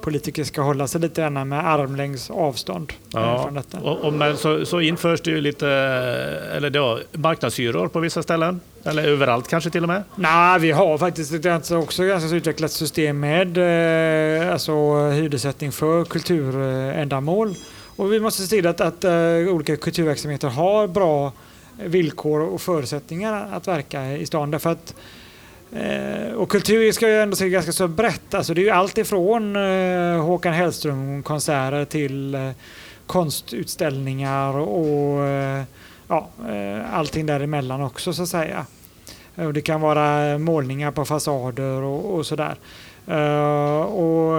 [0.00, 2.92] politiker ska hålla sig lite grann med armlängds avstånd.
[2.92, 3.42] Eh, ja.
[3.42, 3.78] Från detta.
[3.78, 5.68] Och, och, men så, så införs det ju lite
[6.56, 8.60] eller då, marknadshyror på vissa ställen.
[8.84, 10.02] Eller överallt kanske till och med?
[10.14, 14.72] Nej, vi har faktiskt ganska, också ganska utvecklat system med eh, alltså,
[15.08, 17.54] hyressättning för kulturändamål.
[17.96, 21.32] Och vi måste se till att, att uh, olika kulturverksamheter har bra
[21.78, 24.50] villkor och förutsättningar att verka i stan.
[24.50, 24.94] Därför att,
[25.72, 28.34] eh, och kultur ska ju ändå se ganska så brett.
[28.34, 32.50] Alltså det är ju allt ifrån eh, Håkan Hellström-konserter till eh,
[33.06, 35.28] konstutställningar och
[36.08, 36.28] ja,
[36.92, 38.66] allting däremellan också så att säga.
[39.34, 42.56] Och det kan vara målningar på fasader och, och sådär.
[43.84, 44.34] och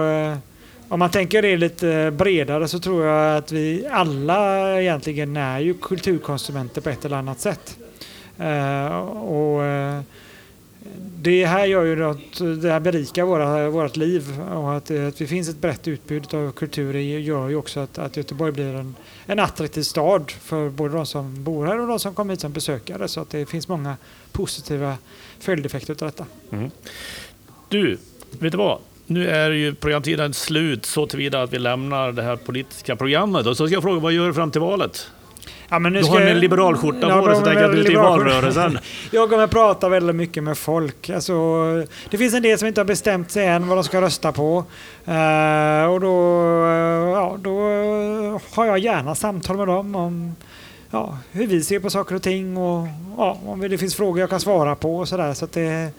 [0.88, 5.74] om man tänker det lite bredare så tror jag att vi alla egentligen är ju
[5.74, 7.78] kulturkonsumenter på ett eller annat sätt.
[8.38, 10.00] Eh, och eh,
[11.18, 15.26] det här gör ju att det här berikar våra, vårt liv och att, att det
[15.26, 18.94] finns ett brett utbud av kultur gör ju också att, att Göteborg blir en,
[19.26, 22.52] en attraktiv stad för både de som bor här och de som kommer hit som
[22.52, 23.96] besökare så att det finns många
[24.32, 24.96] positiva
[25.38, 26.26] följdeffekter av detta.
[26.50, 26.70] Mm.
[27.68, 27.98] Du,
[28.30, 28.78] vet du vad?
[29.06, 33.46] Nu är ju programtiden slut så tillvida att vi lämnar det här politiska programmet.
[33.46, 35.10] Och så ska jag fråga, vad gör du fram till valet?
[35.68, 37.76] Ja, men nu du har en liberal skjorta ja, på dig så tänker jag att
[37.76, 38.78] du är lite i valrörelsen.
[39.10, 41.10] jag kommer prata väldigt mycket med folk.
[41.10, 41.34] Alltså,
[42.10, 44.64] det finns en del som inte har bestämt sig än vad de ska rösta på.
[45.08, 47.60] Uh, och då, uh, ja, då
[48.52, 50.36] har jag gärna samtal med dem om
[50.90, 52.86] ja, hur vi ser på saker och ting och
[53.16, 55.34] ja, om det finns frågor jag kan svara på och sådär.
[55.34, 55.90] Så, det,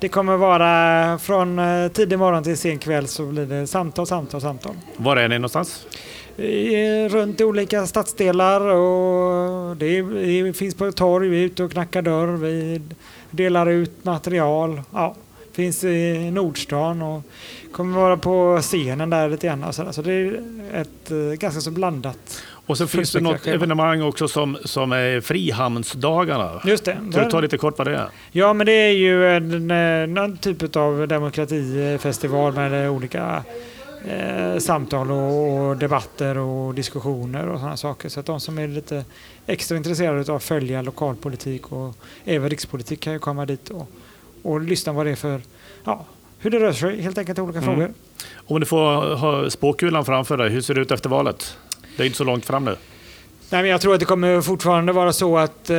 [0.00, 4.40] det kommer vara från eh, tidig morgon till sen kväll så blir det samtal, samtal,
[4.40, 4.74] samtal.
[4.96, 5.86] Var är ni någonstans?
[7.10, 12.02] runt i olika stadsdelar och det, det finns på torg, vi är ute och knackar
[12.02, 12.80] dörr, vi
[13.30, 14.82] delar ut material.
[14.92, 15.14] Ja,
[15.52, 17.22] finns i Nordstan och
[17.72, 19.72] kommer vara på scenen där lite grann.
[19.72, 20.40] Så, så det är
[20.74, 22.42] ett eh, ganska så blandat.
[22.70, 26.60] Och så finns det något evenemang också som, som är Frihamnsdagarna.
[26.64, 26.92] Just det.
[26.92, 28.08] Kan du ta lite kort vad det är?
[28.32, 33.42] Ja, men det är ju en, en typ av demokratifestival med olika
[34.04, 38.08] eh, samtal och, och, debatter och diskussioner och sådana saker.
[38.08, 39.04] Så att de som är lite
[39.46, 43.88] extra intresserade av att följa lokalpolitik och även rikspolitik kan ju komma dit och,
[44.42, 45.40] och lyssna vad det är för,
[45.84, 46.04] ja,
[46.38, 47.74] hur det rör sig helt enkelt i olika mm.
[47.74, 47.92] frågor.
[48.34, 51.56] Om du får ha spåkulan framför dig, hur ser det ut efter valet?
[52.00, 52.76] Det är inte så långt fram nu.
[53.50, 55.76] Nej, men jag tror att det kommer fortfarande vara så att eh,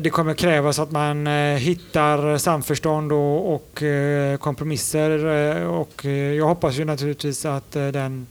[0.00, 5.26] det kommer krävas att man eh, hittar samförstånd och, och eh, kompromisser.
[5.26, 8.26] Eh, och eh, jag hoppas ju naturligtvis att eh, den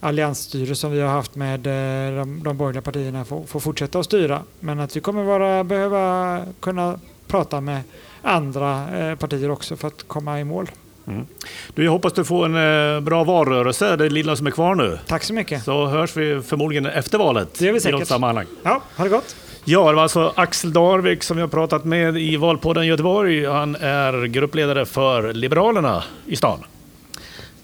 [0.00, 4.06] alliansstyre som vi har haft med eh, de, de borgerliga partierna får, får, fortsätta att
[4.06, 4.42] styra.
[4.60, 7.80] Men att vi kommer vara, behöva kunna prata med
[8.22, 10.70] andra eh, partier också för att komma i mål.
[11.10, 11.26] Mm.
[11.74, 14.98] Du, jag hoppas du får en eh, bra valrörelse, det lilla som är kvar nu.
[15.06, 15.64] Tack så mycket.
[15.64, 17.58] Så hörs vi förmodligen efter valet.
[17.58, 17.96] Det gör vi säkert.
[17.96, 18.46] I något sammanhang.
[18.62, 19.36] Ja, ha det gott.
[19.64, 23.46] Ja, det var alltså Axel Darvik som vi har pratat med i Valpodden Göteborg.
[23.46, 26.64] Han är gruppledare för Liberalerna i stan.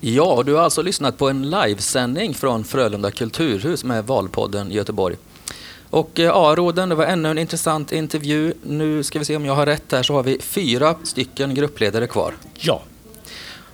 [0.00, 5.16] Ja, du har alltså lyssnat på en livesändning från Frölunda kulturhus med Valpodden Göteborg.
[5.90, 8.52] Och eh, ja, Råden, det var ännu en intressant intervju.
[8.62, 12.06] Nu ska vi se om jag har rätt här så har vi fyra stycken gruppledare
[12.06, 12.34] kvar.
[12.54, 12.82] Ja,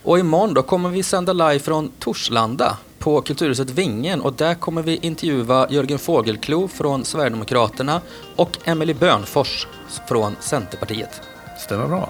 [0.03, 4.83] och imorgon då kommer vi sända live från Torslanda på Kulturhuset Vingen och där kommer
[4.83, 8.01] vi intervjua Jörgen Fågelklo från Sverigedemokraterna
[8.37, 9.67] och Emelie Bönfors
[10.09, 11.21] från Centerpartiet.
[11.59, 12.09] Stämmer bra.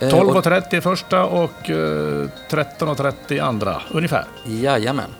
[0.00, 4.24] 12.30 eh, första och 13.30 eh, andra, ungefär.
[4.44, 5.10] Jajamän.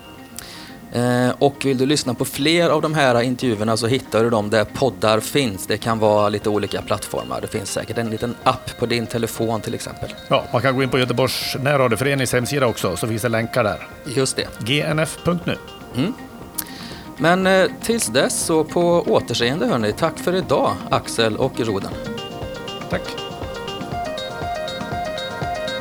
[0.91, 4.49] Eh, och vill du lyssna på fler av de här intervjuerna så hittar du dem
[4.49, 5.67] där poddar finns.
[5.67, 7.41] Det kan vara lite olika plattformar.
[7.41, 10.13] Det finns säkert en liten app på din telefon till exempel.
[10.27, 13.87] Ja, man kan gå in på Göteborgs närradioförenings hemsida också så finns det länkar där.
[14.05, 14.47] Just det.
[14.59, 15.57] gnf.nu.
[15.95, 16.13] Mm.
[17.17, 19.93] Men eh, tills dess så på återseende hörni.
[19.93, 21.91] Tack för idag Axel och Roden.
[22.89, 23.01] Tack.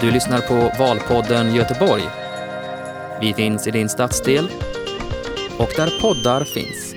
[0.01, 2.03] Du lyssnar på Valpodden Göteborg.
[3.21, 4.49] Vi finns i din stadsdel
[5.59, 6.96] och där poddar finns.